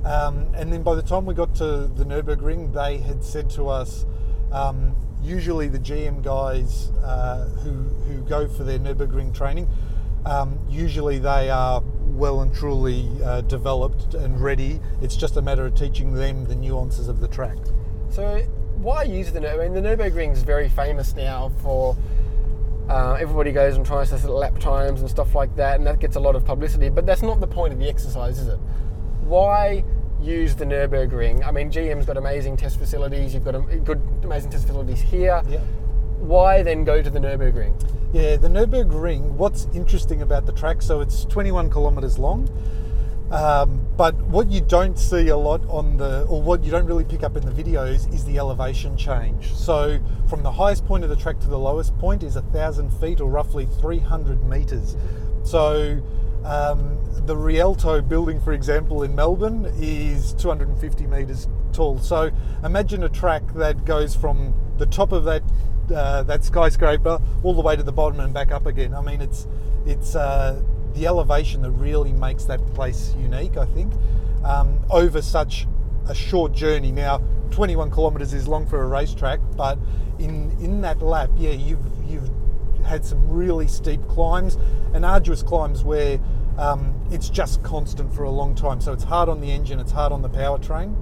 Um, 0.05 0.47
and 0.55 0.71
then 0.71 0.83
by 0.83 0.93
the 0.93 1.01
time 1.01 1.25
we 1.25 1.33
got 1.33 1.55
to 1.55 1.87
the 1.87 2.05
Nürburgring, 2.05 2.73
they 2.73 2.99
had 2.99 3.23
said 3.23 3.49
to 3.51 3.67
us, 3.67 4.05
um, 4.51 4.95
usually 5.23 5.67
the 5.67 5.79
GM 5.79 6.23
guys 6.23 6.91
uh, 7.03 7.45
who, 7.63 7.71
who 7.71 8.21
go 8.21 8.47
for 8.47 8.63
their 8.63 8.77
Nürburgring 8.77 9.33
training, 9.33 9.67
um, 10.25 10.59
usually 10.69 11.17
they 11.17 11.49
are 11.49 11.81
well 12.15 12.41
and 12.41 12.53
truly 12.53 13.09
uh, 13.23 13.41
developed 13.41 14.13
and 14.13 14.41
ready. 14.41 14.79
It's 15.01 15.15
just 15.15 15.37
a 15.37 15.41
matter 15.41 15.65
of 15.65 15.75
teaching 15.75 16.13
them 16.13 16.45
the 16.45 16.55
nuances 16.55 17.07
of 17.07 17.19
the 17.19 17.27
track. 17.27 17.57
So 18.09 18.39
why 18.77 19.03
use 19.03 19.31
the? 19.31 19.39
Nür- 19.39 19.59
I 19.59 19.67
mean, 19.67 19.73
the 19.73 19.81
Nurburgring 19.81 20.31
is 20.31 20.43
very 20.43 20.69
famous 20.69 21.15
now 21.15 21.51
for. 21.61 21.97
Uh, 22.89 23.13
everybody 23.13 23.51
goes 23.51 23.77
and 23.77 23.85
tries 23.85 24.09
to 24.09 24.19
set 24.19 24.29
lap 24.29 24.59
times 24.59 25.01
and 25.01 25.09
stuff 25.09 25.33
like 25.33 25.55
that, 25.55 25.77
and 25.77 25.87
that 25.87 25.99
gets 25.99 26.15
a 26.17 26.19
lot 26.19 26.35
of 26.35 26.45
publicity. 26.45 26.87
But 26.89 27.07
that's 27.07 27.23
not 27.23 27.39
the 27.39 27.47
point 27.47 27.73
of 27.73 27.79
the 27.79 27.89
exercise, 27.89 28.37
is 28.37 28.47
it? 28.47 28.59
Why 29.23 29.83
use 30.21 30.55
the 30.55 30.65
Nurburgring? 30.65 31.45
I 31.45 31.51
mean, 31.51 31.71
GM's 31.71 32.05
got 32.05 32.15
amazing 32.15 32.57
test 32.57 32.77
facilities. 32.77 33.33
You've 33.33 33.43
got 33.43 33.55
a, 33.55 33.59
good, 33.59 33.99
amazing 34.23 34.51
test 34.51 34.67
facilities 34.67 35.01
here. 35.01 35.41
Yeah. 35.49 35.61
Why 36.25 36.63
then 36.63 36.83
go 36.83 37.03
to 37.03 37.09
the 37.09 37.19
Nurburgring? 37.19 37.79
Yeah, 38.11 38.37
the 38.37 38.47
Nürburgring, 38.47 39.33
what's 39.33 39.67
interesting 39.75 40.23
about 40.23 40.47
the 40.47 40.53
track, 40.53 40.81
so 40.81 40.99
it's 40.99 41.23
21 41.25 41.69
kilometres 41.69 42.17
long. 42.17 42.49
Um, 43.29 43.85
but 43.95 44.15
what 44.15 44.49
you 44.49 44.61
don't 44.61 44.97
see 44.97 45.27
a 45.27 45.37
lot 45.37 45.61
on 45.69 45.97
the, 45.97 46.23
or 46.23 46.41
what 46.41 46.63
you 46.63 46.71
don't 46.71 46.85
really 46.85 47.03
pick 47.03 47.23
up 47.23 47.37
in 47.37 47.45
the 47.45 47.51
videos, 47.51 48.11
is 48.11 48.25
the 48.25 48.39
elevation 48.39 48.97
change. 48.97 49.53
So 49.53 49.99
from 50.27 50.41
the 50.41 50.51
highest 50.51 50.85
point 50.87 51.03
of 51.03 51.11
the 51.11 51.15
track 51.15 51.39
to 51.41 51.47
the 51.47 51.59
lowest 51.59 51.95
point 51.99 52.23
is 52.23 52.35
a 52.35 52.41
thousand 52.41 52.89
feet, 52.91 53.21
or 53.21 53.29
roughly 53.29 53.67
300 53.79 54.43
meters. 54.47 54.95
So 55.43 56.01
um, 56.45 56.99
the 57.25 57.35
Rialto 57.35 58.01
building, 58.01 58.39
for 58.39 58.53
example, 58.53 59.03
in 59.03 59.15
Melbourne 59.15 59.65
is 59.77 60.33
250 60.33 61.07
meters 61.07 61.47
tall. 61.73 61.97
So 61.99 62.31
imagine 62.63 63.03
a 63.03 63.09
track 63.09 63.43
that 63.55 63.83
goes 63.85 64.15
from 64.15 64.53
the 64.77 64.85
top 64.85 65.11
of 65.11 65.23
that 65.25 65.43
uh, 65.93 66.23
that 66.23 66.43
skyscraper 66.43 67.21
all 67.43 67.53
the 67.53 67.61
way 67.61 67.75
to 67.75 67.83
the 67.83 67.91
bottom 67.91 68.19
and 68.19 68.33
back 68.33 68.51
up 68.51 68.65
again. 68.65 68.93
I 68.93 69.01
mean, 69.01 69.21
it's 69.21 69.47
it's 69.85 70.15
uh, 70.15 70.61
the 70.93 71.07
elevation 71.07 71.61
that 71.63 71.71
really 71.71 72.13
makes 72.13 72.45
that 72.45 72.65
place 72.73 73.13
unique. 73.17 73.57
I 73.57 73.65
think 73.65 73.93
um, 74.43 74.79
over 74.89 75.21
such 75.21 75.67
a 76.07 76.15
short 76.15 76.53
journey. 76.53 76.91
Now, 76.91 77.21
21 77.51 77.91
kilometres 77.91 78.33
is 78.33 78.47
long 78.47 78.67
for 78.67 78.83
a 78.83 78.87
racetrack, 78.87 79.39
but 79.55 79.77
in 80.19 80.51
in 80.59 80.81
that 80.81 81.01
lap, 81.01 81.29
yeah, 81.37 81.51
you've 81.51 81.85
you've 82.07 82.29
had 82.85 83.05
some 83.05 83.29
really 83.29 83.67
steep 83.67 84.07
climbs 84.07 84.57
and 84.93 85.05
arduous 85.05 85.43
climbs 85.43 85.83
where 85.83 86.19
um, 86.57 86.93
it's 87.11 87.29
just 87.29 87.61
constant 87.63 88.13
for 88.13 88.23
a 88.23 88.29
long 88.29 88.55
time. 88.55 88.79
So 88.79 88.93
it's 88.93 89.03
hard 89.03 89.29
on 89.29 89.41
the 89.41 89.51
engine, 89.51 89.79
it's 89.79 89.91
hard 89.91 90.11
on 90.11 90.21
the 90.21 90.29
powertrain. 90.29 90.95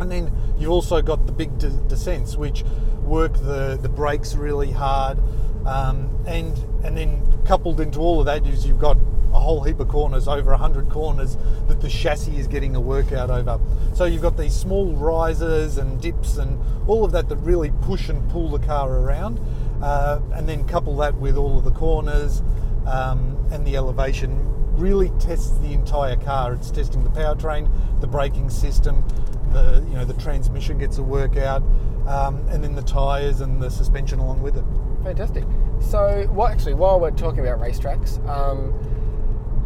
And 0.00 0.10
then 0.10 0.32
you've 0.58 0.70
also 0.70 1.00
got 1.00 1.26
the 1.26 1.32
big 1.32 1.58
de- 1.58 1.70
descents, 1.88 2.36
which 2.36 2.64
work 3.02 3.34
the, 3.34 3.78
the 3.80 3.88
brakes 3.88 4.34
really 4.34 4.72
hard. 4.72 5.18
Um, 5.66 6.10
and 6.26 6.58
and 6.84 6.96
then 6.96 7.22
coupled 7.44 7.80
into 7.80 8.00
all 8.00 8.20
of 8.20 8.26
that 8.26 8.46
is 8.46 8.66
you've 8.66 8.80
got 8.80 8.96
a 9.32 9.40
whole 9.40 9.62
heap 9.62 9.80
of 9.80 9.88
corners, 9.88 10.28
over 10.28 10.50
100 10.50 10.90
corners 10.90 11.36
that 11.66 11.80
the 11.80 11.88
chassis 11.88 12.36
is 12.36 12.46
getting 12.46 12.76
a 12.76 12.80
workout 12.80 13.30
over. 13.30 13.58
So 13.94 14.04
you've 14.04 14.22
got 14.22 14.36
these 14.36 14.54
small 14.54 14.92
rises 14.92 15.78
and 15.78 16.00
dips 16.00 16.36
and 16.36 16.60
all 16.88 17.04
of 17.04 17.12
that 17.12 17.28
that 17.28 17.36
really 17.36 17.70
push 17.82 18.08
and 18.08 18.28
pull 18.30 18.50
the 18.50 18.58
car 18.58 18.90
around. 18.90 19.40
Uh, 19.82 20.20
and 20.34 20.48
then 20.48 20.66
couple 20.66 20.96
that 20.96 21.14
with 21.16 21.36
all 21.36 21.58
of 21.58 21.64
the 21.64 21.70
corners 21.72 22.42
um, 22.86 23.36
and 23.50 23.66
the 23.66 23.76
elevation 23.76 24.48
really 24.76 25.10
tests 25.18 25.58
the 25.58 25.72
entire 25.72 26.16
car. 26.16 26.54
It's 26.54 26.70
testing 26.70 27.04
the 27.04 27.10
powertrain, 27.10 27.70
the 28.00 28.06
braking 28.06 28.48
system, 28.48 29.04
the 29.52 29.84
you 29.88 29.94
know 29.94 30.04
the 30.04 30.14
transmission 30.14 30.78
gets 30.78 30.98
a 30.98 31.02
workout, 31.02 31.62
um, 32.06 32.46
and 32.48 32.62
then 32.62 32.74
the 32.74 32.82
tyres 32.82 33.40
and 33.40 33.60
the 33.60 33.70
suspension 33.70 34.18
along 34.18 34.42
with 34.42 34.56
it. 34.56 34.64
Fantastic. 35.02 35.44
So, 35.80 36.28
well, 36.32 36.46
actually, 36.46 36.74
while 36.74 37.00
we're 37.00 37.10
talking 37.10 37.40
about 37.40 37.60
racetracks, 37.60 38.24
um, 38.28 38.72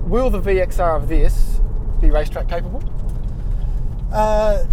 will 0.09 0.31
the 0.31 0.41
VXR 0.41 0.97
of 0.97 1.09
this 1.09 1.61
be 2.01 2.11
racetrack 2.11 2.49
capable? 2.49 2.83
Uh, 4.13 4.65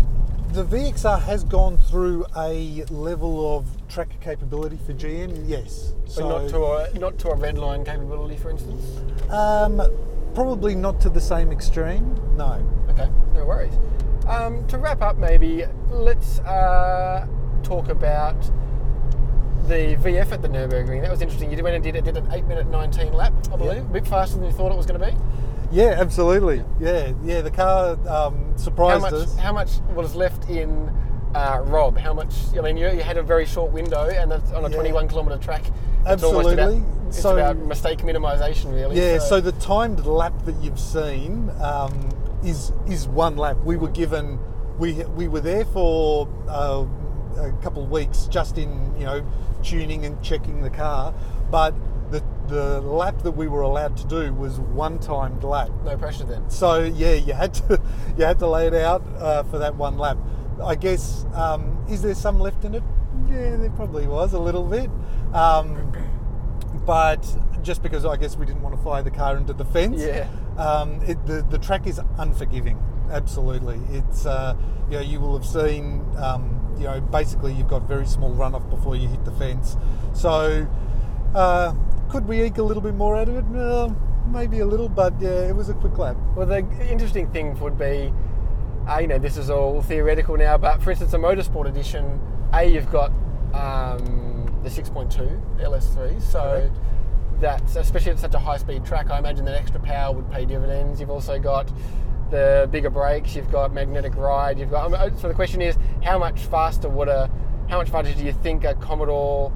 the 0.54 0.64
VXR 0.64 1.20
has 1.24 1.44
gone 1.44 1.80
through 1.80 2.28
a 2.38 2.86
level 2.92 3.58
of 3.58 3.66
track 3.88 4.22
capability 4.22 4.78
for 4.86 4.94
GM, 4.94 5.46
yes. 5.48 5.94
But 6.16 6.28
not 6.28 6.50
to 6.50 6.64
a 6.64 7.00
not 7.00 7.18
to 7.20 7.30
a 7.30 7.36
red 7.36 7.58
line 7.58 7.84
capability, 7.84 8.38
for 8.38 8.52
instance. 8.52 9.00
Um, 9.32 9.82
probably 10.36 10.76
not 10.76 11.02
to 11.02 11.10
the 11.10 11.20
same 11.20 11.52
extreme. 11.52 12.16
No. 12.38 12.64
Okay, 12.90 13.10
no 13.34 13.46
worries. 13.46 13.74
Um, 14.28 14.66
to 14.68 14.78
wrap 14.78 15.02
up, 15.02 15.18
maybe 15.18 15.66
let's 15.90 16.38
uh, 16.42 17.28
talk 17.64 17.90
about 17.90 18.38
the 19.68 19.96
VF 19.98 20.32
at 20.32 20.42
the 20.42 20.48
Nurburgring. 20.50 21.02
That 21.02 21.12
was 21.12 21.22
interesting. 21.22 21.52
You 21.52 21.64
went 21.64 21.76
and 21.76 21.84
did 21.84 21.96
it, 21.96 22.04
did 22.04 22.18
an 22.18 22.28
eight 22.32 22.46
minute 22.46 22.68
nineteen 22.68 23.14
lap, 23.14 23.34
I 23.52 23.56
believe, 23.56 23.74
Yeah. 23.78 23.80
a 23.82 23.94
bit 23.94 24.08
faster 24.08 24.38
than 24.38 24.46
you 24.48 24.52
thought 24.52 24.72
it 24.72 24.78
was 24.78 24.86
going 24.86 25.00
to 25.00 25.06
be. 25.08 25.16
Yeah, 25.72 25.96
absolutely. 25.98 26.64
Yeah, 26.80 27.14
yeah. 27.24 27.42
The 27.42 27.52
car 27.52 27.92
um, 28.08 28.52
How 28.52 28.58
surprised 28.58 29.02
much? 29.02 29.14
us. 29.14 29.38
How 29.38 29.54
much 29.54 29.72
was 29.96 30.14
left 30.16 30.50
in 30.50 30.90
uh, 31.34 31.62
Rob? 31.66 31.98
How 31.98 32.14
much? 32.14 32.34
I 32.58 32.62
mean, 32.62 32.78
you, 32.78 32.88
you 32.92 33.02
had 33.02 33.18
a 33.18 33.24
very 33.24 33.46
short 33.46 33.72
window, 33.72 34.08
and 34.10 34.32
that's 34.32 34.52
on 34.52 34.66
a 34.66 34.70
Yeah. 34.70 34.76
21 34.76 35.08
kilometre 35.08 35.38
track. 35.40 35.64
Absolutely. 36.06 36.54
about, 36.54 36.82
it's 37.08 37.22
So- 37.22 37.34
about 37.38 37.58
mistake 37.58 38.00
minimisation, 38.00 38.74
really. 38.74 39.00
Yeah, 39.00 39.18
so 39.20 39.40
the 39.42 39.54
timed 39.54 40.06
lap 40.06 40.34
that 40.46 40.56
you've 40.62 40.80
seen 40.80 41.50
um, 41.62 42.10
is 42.44 42.72
is 42.88 43.08
one 43.08 43.38
lap. 43.38 43.58
We 43.64 43.78
were 43.78 43.88
given, 43.90 44.38
we 44.78 44.94
we 45.16 45.28
were 45.28 45.40
there 45.42 45.66
for 45.66 46.28
uh, 46.50 46.86
a 47.38 47.52
couple 47.64 47.84
of 47.84 47.90
weeks, 47.90 48.28
just 48.28 48.58
in 48.58 48.94
you 49.00 49.06
know 49.06 49.26
tuning 49.64 50.06
and 50.06 50.22
checking 50.22 50.62
the 50.62 50.70
car, 50.70 51.14
but 51.50 51.74
the 52.12 52.24
the 52.48 52.82
lap 52.82 53.24
that 53.24 53.32
we 53.32 53.48
were 53.48 53.62
allowed 53.62 53.96
to 53.98 54.06
do 54.08 54.34
was 54.34 54.60
one 54.60 55.00
timed 55.00 55.44
lap. 55.44 55.70
no 55.86 55.98
pressure 55.98 56.26
then. 56.26 56.50
So 56.50 56.84
yeah, 56.84 57.14
you 57.14 57.34
had 57.34 57.54
to 57.56 57.82
you 58.18 58.26
had 58.26 58.40
to 58.40 58.48
lay 58.48 58.68
it 58.68 58.74
out 58.74 59.04
uh, 59.18 59.44
for 59.44 59.58
that 59.60 59.76
one 59.76 59.98
lap. 59.98 60.18
I 60.64 60.76
guess 60.76 61.26
um, 61.34 61.84
is 61.90 62.02
there 62.02 62.14
some 62.14 62.40
left 62.40 62.64
in 62.66 62.76
it? 62.76 62.84
Yeah, 63.28 63.56
there 63.56 63.70
probably 63.72 64.08
was 64.08 64.34
a 64.34 64.40
little 64.40 64.64
bit, 64.64 64.90
um, 65.34 65.94
but 66.86 67.26
just 67.64 67.82
because 67.82 68.06
I 68.06 68.18
guess 68.18 68.36
we 68.36 68.46
didn't 68.46 68.62
want 68.62 68.76
to 68.76 68.82
fly 68.82 69.02
the 69.02 69.12
car 69.12 69.38
into 69.38 69.54
the 69.54 69.66
fence. 69.66 70.02
Yeah. 70.02 70.28
Um, 70.58 71.02
it, 71.04 71.26
the 71.26 71.46
the 71.50 71.58
track 71.58 71.88
is 71.88 72.00
unforgiving. 72.18 72.82
Absolutely, 73.12 73.80
it's 73.92 74.26
uh, 74.26 74.56
you 74.90 74.98
know 74.98 75.02
you 75.02 75.20
will 75.20 75.38
have 75.38 75.46
seen 75.46 76.06
um, 76.18 76.76
you 76.78 76.86
know 76.86 77.02
basically 77.02 77.54
you've 77.54 77.68
got 77.68 77.88
very 77.88 78.06
small 78.06 78.34
runoff 78.36 78.70
before 78.70 78.96
you 78.96 79.08
hit 79.08 79.26
the 79.26 79.32
fence. 79.34 79.78
So 80.14 80.68
uh, 81.36 81.74
could 82.10 82.28
we 82.28 82.44
eke 82.44 82.58
a 82.58 82.64
little 82.64 82.82
bit 82.82 82.94
more 82.94 83.16
out 83.16 83.30
of 83.30 83.38
it? 83.38 83.58
Uh, 83.58 83.90
maybe 84.28 84.60
a 84.60 84.66
little, 84.66 84.90
but 84.90 85.14
yeah, 85.20 85.48
it 85.48 85.56
was 85.56 85.70
a 85.70 85.74
quick 85.74 85.98
lap. 85.98 86.16
Well, 86.36 86.46
the 86.46 86.60
interesting 86.90 87.30
thing 87.32 87.60
would 87.60 87.78
be, 87.78 88.14
uh, 88.88 89.00
you 89.00 89.08
know, 89.08 89.20
this 89.20 89.38
is 89.38 89.50
all 89.50 89.82
theoretical 89.82 90.38
now, 90.38 90.58
but 90.58 90.82
for 90.82 90.92
instance, 90.92 91.14
a 91.14 91.18
motorsport 91.18 91.68
edition, 91.68 92.20
A, 92.54 92.66
you've 92.66 92.92
got 92.92 93.12
um, 93.54 94.60
the 94.64 94.70
6.2, 94.70 95.60
LS3, 95.60 96.22
so 96.22 96.40
Correct. 96.42 96.78
That's, 97.40 97.76
especially 97.76 98.12
at 98.12 98.20
such 98.20 98.34
a 98.34 98.40
high 98.40 98.58
speed 98.58 98.86
track, 98.86 99.10
I 99.10 99.20
imagine 99.20 99.46
that 99.46 99.56
extra 99.56 99.80
power 99.80 100.14
would 100.14 100.30
pay 100.32 100.46
dividends. 100.46 101.00
You've 101.00 101.10
also 101.10 101.40
got 101.40 101.72
the 102.32 102.68
bigger 102.72 102.90
brakes, 102.90 103.36
you've 103.36 103.52
got 103.52 103.74
magnetic 103.74 104.16
ride, 104.16 104.58
you've 104.58 104.72
got, 104.72 104.90
so 105.20 105.28
the 105.28 105.34
question 105.34 105.62
is, 105.62 105.78
how 106.04 106.18
much 106.18 106.42
faster 106.42 106.90
would 106.90 107.08
a, 107.08 107.30
how 107.70 107.78
much 107.78 107.90
faster 107.90 108.14
do 108.14 108.24
you 108.24 108.34
think 108.34 108.64
a 108.64 108.74
Commodore 108.76 109.52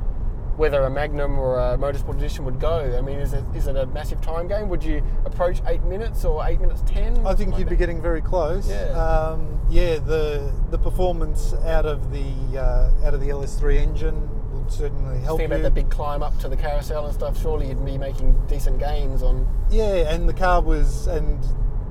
whether 0.58 0.82
a 0.82 0.90
Magnum 0.90 1.38
or 1.38 1.60
a 1.60 1.78
Motorsport 1.78 2.18
Edition 2.18 2.44
would 2.44 2.60
go. 2.60 2.96
I 2.98 3.02
mean, 3.02 3.20
is 3.20 3.34
it 3.34 3.44
is 3.56 3.68
it 3.68 3.76
a 3.76 3.86
massive 3.86 4.22
time 4.22 4.48
game? 4.48 4.70
Would 4.70 4.84
you 4.84 5.04
approach 5.24 5.62
eight 5.68 5.84
minutes 5.84 6.26
or 6.26 6.46
eight 6.46 6.60
minutes 6.60 6.82
ten? 6.86 7.26
I 7.26 7.36
think 7.36 7.52
Like 7.52 7.60
you'd 7.60 7.70
be 7.70 7.76
getting 7.76 8.02
very 8.02 8.22
close. 8.22 8.68
Yeah. 8.68 8.86
Um, 8.92 9.62
yeah. 9.70 10.00
The 10.00 10.52
the 10.72 10.80
performance 10.80 11.54
out 11.66 11.86
of 11.86 12.12
the 12.12 12.60
uh, 12.60 13.06
out 13.06 13.14
of 13.14 13.22
the 13.22 13.30
LS3 13.30 13.78
engine 13.78 14.30
would 14.68 14.74
certainly 14.78 15.20
help 15.20 15.40
Think 15.40 15.50
you. 15.50 15.56
about 15.56 15.64
the 15.64 15.72
big 15.72 15.90
climb 15.90 16.22
up 16.22 16.38
to 16.40 16.50
the 16.50 16.58
carousel 16.58 17.06
and 17.06 17.14
stuff. 17.14 17.42
Surely 17.42 17.68
you'd 17.70 17.86
be 17.86 17.98
making 17.98 18.36
decent 18.48 18.80
gains 18.80 19.24
on. 19.24 19.48
Yeah, 19.70 20.12
and 20.14 20.28
the 20.28 20.34
car 20.34 20.62
was 20.62 21.08
and 21.08 21.42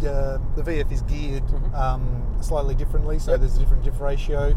uh, 0.07 0.39
the 0.55 0.63
VF 0.63 0.93
is 0.93 1.03
geared 1.03 1.43
um, 1.75 2.23
slightly 2.41 2.75
differently, 2.75 3.19
so 3.19 3.33
Yep. 3.33 3.41
there's 3.41 3.57
a 3.57 3.59
different 3.61 3.83
diff 3.85 4.01
ratio. 4.01 4.55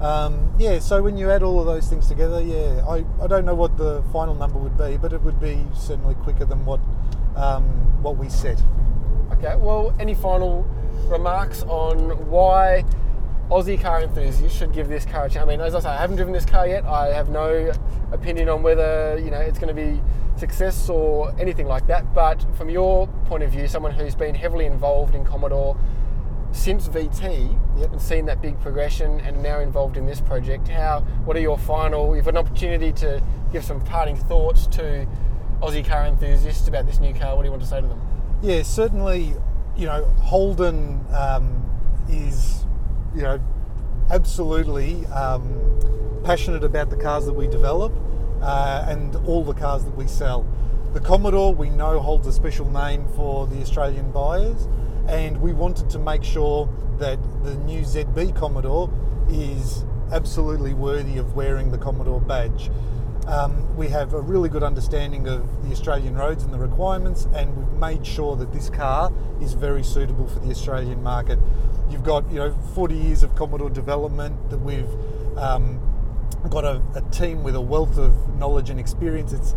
Um, 0.00 0.52
yeah, 0.58 0.78
so 0.78 1.02
when 1.02 1.16
you 1.16 1.30
add 1.30 1.42
all 1.42 1.58
of 1.58 1.66
those 1.66 1.88
things 1.88 2.06
together, 2.06 2.40
yeah, 2.42 2.84
I, 2.86 3.04
I 3.20 3.26
don't 3.26 3.44
know 3.46 3.54
what 3.54 3.76
the 3.78 4.02
final 4.12 4.34
number 4.34 4.58
would 4.58 4.76
be, 4.76 4.96
but 4.98 5.12
it 5.12 5.22
would 5.22 5.40
be 5.40 5.64
certainly 5.74 6.14
quicker 6.16 6.44
than 6.44 6.64
what 6.66 6.80
um, 7.34 7.64
what 8.02 8.16
we 8.16 8.28
set. 8.28 8.62
Okay. 9.32 9.56
Well, 9.56 9.94
any 9.98 10.14
final 10.14 10.62
remarks 11.08 11.62
on 11.64 12.30
why 12.30 12.84
Aussie 13.50 13.80
car 13.80 14.02
enthusiasts 14.02 14.58
should 14.58 14.72
give 14.72 14.88
this 14.88 15.04
car 15.04 15.26
a 15.26 15.30
chance? 15.30 15.44
I 15.44 15.48
mean, 15.48 15.60
as 15.60 15.74
I 15.74 15.80
say, 15.80 15.88
I 15.88 15.96
haven't 16.00 16.16
driven 16.16 16.32
this 16.32 16.44
car 16.44 16.66
yet. 16.66 16.84
I 16.84 17.08
have 17.08 17.28
no 17.28 17.72
opinion 18.12 18.48
on 18.48 18.62
whether 18.62 19.18
you 19.22 19.30
know 19.30 19.38
it's 19.40 19.58
going 19.58 19.74
to 19.74 19.80
be 19.82 20.00
success 20.36 20.88
or 20.88 21.32
anything 21.38 21.66
like 21.66 21.86
that. 21.86 22.12
But 22.12 22.44
from 22.56 22.68
your 22.70 23.06
point 23.26 23.42
of 23.42 23.50
view, 23.50 23.68
someone 23.68 23.92
who's 23.92 24.14
been 24.14 24.34
heavily 24.34 24.66
involved 24.66 25.14
in 25.14 25.24
Commodore 25.24 25.76
since 26.52 26.88
VT 26.88 27.58
Yep. 27.78 27.92
and 27.92 28.00
seen 28.00 28.26
that 28.26 28.40
big 28.40 28.58
progression 28.60 29.20
and 29.20 29.42
now 29.42 29.60
involved 29.60 29.96
in 29.96 30.06
this 30.06 30.20
project, 30.20 30.68
how 30.68 31.00
what 31.24 31.36
are 31.36 31.40
your 31.40 31.58
final? 31.58 32.16
You've 32.16 32.24
got 32.24 32.34
an 32.34 32.38
opportunity 32.38 32.92
to 32.94 33.22
give 33.52 33.64
some 33.64 33.80
parting 33.80 34.16
thoughts 34.16 34.66
to 34.68 35.06
Aussie 35.60 35.86
car 35.86 36.04
enthusiasts 36.06 36.66
about 36.68 36.86
this 36.86 36.98
new 36.98 37.14
car. 37.14 37.36
What 37.36 37.42
do 37.42 37.46
you 37.46 37.52
want 37.52 37.62
to 37.62 37.68
say 37.68 37.80
to 37.80 37.86
them? 37.86 38.00
Yeah, 38.42 38.62
certainly. 38.62 39.34
You 39.76 39.86
know, 39.86 40.04
Holden 40.22 41.04
um, 41.14 41.62
is, 42.08 42.64
you 43.14 43.22
know, 43.22 43.40
absolutely 44.10 45.04
um, 45.06 46.20
passionate 46.24 46.64
about 46.64 46.90
the 46.90 46.96
cars 46.96 47.26
that 47.26 47.32
we 47.32 47.46
develop 47.46 47.92
uh, 48.42 48.84
and 48.88 49.16
all 49.26 49.44
the 49.44 49.54
cars 49.54 49.84
that 49.84 49.96
we 49.96 50.06
sell. 50.06 50.46
The 50.92 51.00
Commodore, 51.00 51.54
we 51.54 51.70
know, 51.70 52.00
holds 52.00 52.26
a 52.26 52.32
special 52.32 52.70
name 52.70 53.06
for 53.16 53.46
the 53.46 53.60
Australian 53.60 54.10
buyers, 54.12 54.68
and 55.08 55.40
we 55.40 55.52
wanted 55.52 55.90
to 55.90 55.98
make 55.98 56.24
sure 56.24 56.68
that 56.98 57.18
the 57.44 57.54
new 57.56 57.82
ZB 57.82 58.34
Commodore 58.34 58.90
is 59.28 59.84
absolutely 60.12 60.72
worthy 60.72 61.18
of 61.18 61.34
wearing 61.34 61.70
the 61.70 61.78
Commodore 61.78 62.20
badge. 62.20 62.70
Um, 63.26 63.76
we 63.76 63.88
have 63.88 64.14
a 64.14 64.20
really 64.20 64.48
good 64.48 64.62
understanding 64.62 65.26
of 65.26 65.64
the 65.64 65.72
Australian 65.72 66.14
roads 66.14 66.44
and 66.44 66.54
the 66.54 66.58
requirements, 66.58 67.26
and 67.34 67.56
we've 67.56 67.78
made 67.78 68.06
sure 68.06 68.36
that 68.36 68.52
this 68.52 68.70
car 68.70 69.12
is 69.40 69.54
very 69.54 69.82
suitable 69.82 70.28
for 70.28 70.38
the 70.38 70.50
Australian 70.50 71.02
market. 71.02 71.38
You've 71.90 72.04
got 72.04 72.30
you 72.30 72.36
know 72.36 72.52
40 72.74 72.94
years 72.94 73.24
of 73.24 73.34
Commodore 73.34 73.70
development 73.70 74.50
that 74.50 74.58
we've 74.58 74.88
um, 75.36 75.80
got 76.48 76.64
a, 76.64 76.80
a, 76.94 77.02
team 77.10 77.42
with 77.42 77.56
a 77.56 77.60
wealth 77.60 77.98
of 77.98 78.38
knowledge 78.38 78.70
and 78.70 78.78
experience. 78.78 79.32
It's 79.32 79.54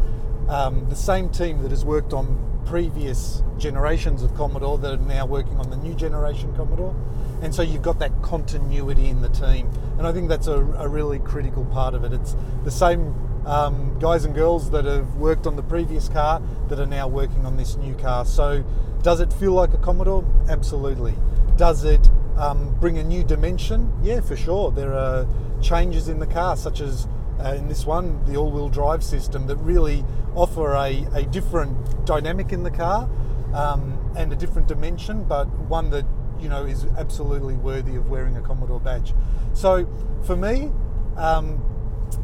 um, 0.47 0.89
the 0.89 0.95
same 0.95 1.29
team 1.29 1.62
that 1.62 1.69
has 1.69 1.86
worked 1.86 2.12
on 2.12 2.49
previous 2.65 3.43
generations 3.60 4.23
of 4.23 4.34
Commodore 4.36 4.79
that 4.79 4.93
are 4.93 4.97
now 4.97 5.27
working 5.27 5.58
on 5.60 5.69
the 5.69 5.77
new 5.77 5.93
generation 5.93 6.55
Commodore. 6.55 6.95
And 7.41 7.53
so 7.53 7.62
you've 7.62 7.84
got 7.84 7.99
that 7.99 8.21
continuity 8.23 9.08
in 9.08 9.21
the 9.21 9.29
team. 9.29 9.69
And 9.97 10.08
I 10.08 10.12
think 10.12 10.27
that's 10.27 10.47
a, 10.47 10.58
a 10.58 10.88
really 10.88 11.19
critical 11.19 11.65
part 11.65 11.93
of 11.93 12.03
it. 12.03 12.13
It's 12.13 12.36
the 12.63 12.71
same 12.71 13.15
um, 13.45 13.97
guys 13.99 14.25
and 14.25 14.36
girls 14.36 14.71
that 14.71 14.86
have 14.86 15.15
worked 15.15 15.47
on 15.47 15.56
the 15.56 15.63
previous 15.63 16.10
car 16.10 16.41
that 16.67 16.80
are 16.80 16.86
now 16.86 17.08
working 17.08 17.45
on 17.45 17.58
this 17.58 17.75
new 17.75 17.95
car. 17.95 18.25
So 18.25 18.63
does 19.02 19.19
it 19.19 19.32
feel 19.34 19.54
like 19.54 19.73
a 19.73 19.78
Commodore? 19.78 20.25
Absolutely. 20.49 21.15
Does 21.58 21.84
it 21.84 22.10
um, 22.38 22.75
bring 22.80 22.97
a 22.97 23.04
new 23.04 23.23
dimension? 23.23 23.91
Yeah, 24.02 24.21
for 24.21 24.36
sure. 24.36 24.71
There 24.71 24.93
are 24.93 25.28
changes 25.62 26.08
in 26.08 26.19
the 26.19 26.28
car, 26.28 26.56
such 26.56 26.82
as 26.82 27.08
uh, 27.39 27.54
in 27.54 27.67
this 27.67 27.86
one, 27.86 28.23
the 28.25 28.36
all-wheel 28.36 28.69
drive 28.69 29.04
system, 29.04 29.47
that 29.47 29.56
really 29.58 30.04
offer 30.36 30.73
a, 30.75 31.06
a 31.13 31.23
different 31.23 32.06
dynamic 32.06 32.52
in 32.52 32.63
the 32.63 32.71
car 32.71 33.10
um, 33.54 34.13
and 34.17 34.32
a 34.32 34.36
different 34.36 34.67
dimension, 34.67 35.23
but 35.23 35.45
one 35.67 35.89
that 35.89 36.06
you 36.39 36.49
know 36.49 36.65
is 36.65 36.86
absolutely 36.97 37.56
worthy 37.56 37.95
of 37.95 38.10
wearing 38.10 38.38
a 38.38 38.41
Commodore 38.41 38.80
badge. 38.80 39.13
So 39.54 39.88
for 40.23 40.36
me, 40.36 40.71
um, 41.17 41.62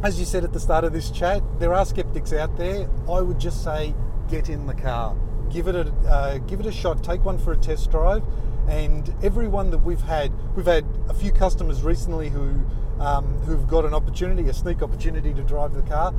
as 0.03 0.19
you 0.19 0.25
said 0.25 0.43
at 0.43 0.53
the 0.53 0.59
start 0.59 0.83
of 0.83 0.93
this 0.93 1.11
chat, 1.11 1.43
there 1.59 1.73
are 1.73 1.85
skeptics 1.85 2.33
out 2.33 2.57
there. 2.57 2.89
I 3.09 3.21
would 3.21 3.39
just 3.39 3.63
say 3.63 3.93
get 4.29 4.49
in 4.49 4.67
the 4.67 4.73
car, 4.73 5.15
give 5.49 5.67
it 5.67 5.75
a 5.75 5.91
uh, 6.07 6.37
give 6.39 6.59
it 6.59 6.65
a 6.65 6.71
shot, 6.71 7.03
take 7.03 7.23
one 7.23 7.37
for 7.37 7.53
a 7.53 7.57
test 7.57 7.91
drive, 7.91 8.23
and 8.67 9.13
everyone 9.23 9.71
that 9.71 9.79
we've 9.79 10.01
had, 10.01 10.31
we've 10.55 10.65
had 10.65 10.85
a 11.09 11.13
few 11.13 11.31
customers 11.31 11.83
recently 11.83 12.29
who 12.29 12.65
um, 12.99 13.25
who've 13.41 13.67
got 13.67 13.85
an 13.85 13.93
opportunity, 13.93 14.47
a 14.49 14.53
sneak 14.53 14.81
opportunity 14.81 15.33
to 15.33 15.43
drive 15.43 15.73
the 15.73 15.81
car. 15.83 16.13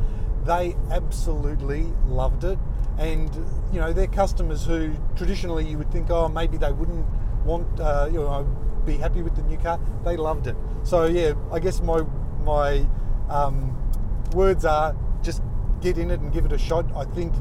They 0.44 0.76
absolutely 0.90 1.92
loved 2.06 2.44
it, 2.44 2.58
and 2.98 3.34
you 3.72 3.80
know 3.80 3.92
they're 3.92 4.06
customers 4.06 4.64
who 4.64 4.94
traditionally 5.16 5.66
you 5.66 5.78
would 5.78 5.90
think, 5.90 6.10
oh, 6.10 6.28
maybe 6.28 6.56
they 6.56 6.72
wouldn't 6.72 7.06
want, 7.44 7.80
uh, 7.80 8.08
you 8.10 8.18
know, 8.18 8.44
be 8.84 8.96
happy 8.96 9.22
with 9.22 9.34
the 9.36 9.42
new 9.42 9.56
car. 9.58 9.80
They 10.04 10.16
loved 10.16 10.46
it. 10.46 10.56
So 10.84 11.06
yeah, 11.06 11.34
I 11.52 11.58
guess 11.58 11.80
my 11.80 12.04
my 12.44 12.86
um, 13.28 13.76
words 14.32 14.64
are 14.64 14.96
just 15.22 15.42
get 15.80 15.98
in 15.98 16.10
it 16.10 16.20
and 16.20 16.32
give 16.32 16.44
it 16.44 16.52
a 16.52 16.58
shot. 16.58 16.86
I 16.94 17.04
think 17.04 17.32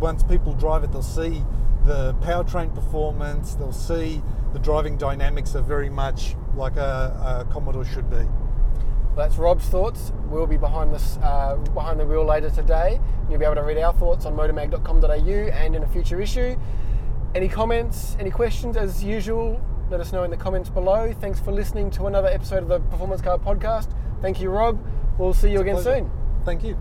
once 0.00 0.22
people 0.22 0.54
drive 0.54 0.84
it, 0.84 0.92
they'll 0.92 1.02
see 1.02 1.42
the 1.84 2.14
powertrain 2.20 2.74
performance. 2.74 3.54
They'll 3.54 3.72
see 3.72 4.22
the 4.52 4.58
driving 4.58 4.96
dynamics 4.96 5.54
are 5.54 5.62
very 5.62 5.90
much 5.90 6.36
like 6.54 6.76
a, 6.76 7.46
a 7.48 7.52
Commodore 7.52 7.84
should 7.84 8.10
be. 8.10 8.16
Well, 8.16 9.28
that's 9.28 9.36
Rob's 9.36 9.66
thoughts. 9.68 10.12
We'll 10.26 10.46
be 10.46 10.56
behind 10.56 10.94
this 10.94 11.18
uh, 11.22 11.56
behind 11.74 11.98
the 11.98 12.06
wheel 12.06 12.24
later 12.24 12.50
today. 12.50 13.00
You'll 13.28 13.38
be 13.38 13.44
able 13.44 13.56
to 13.56 13.62
read 13.62 13.78
our 13.78 13.92
thoughts 13.92 14.24
on 14.24 14.36
motormag.com.au 14.36 15.08
and 15.08 15.74
in 15.74 15.82
a 15.82 15.88
future 15.88 16.20
issue. 16.20 16.56
Any 17.34 17.48
comments, 17.48 18.16
any 18.18 18.30
questions, 18.30 18.76
as 18.76 19.04
usual, 19.04 19.60
let 19.90 20.00
us 20.00 20.12
know 20.12 20.24
in 20.24 20.30
the 20.30 20.36
comments 20.36 20.68
below. 20.68 21.12
Thanks 21.20 21.40
for 21.40 21.52
listening 21.52 21.90
to 21.92 22.06
another 22.06 22.28
episode 22.28 22.62
of 22.62 22.68
the 22.68 22.80
Performance 22.80 23.20
Car 23.20 23.38
Podcast. 23.38 23.92
Thank 24.20 24.40
you, 24.40 24.50
Rob. 24.50 24.78
We'll 25.20 25.34
see 25.34 25.50
you 25.50 25.60
again 25.60 25.82
soon. 25.82 26.10
Thank 26.46 26.64
you. 26.64 26.78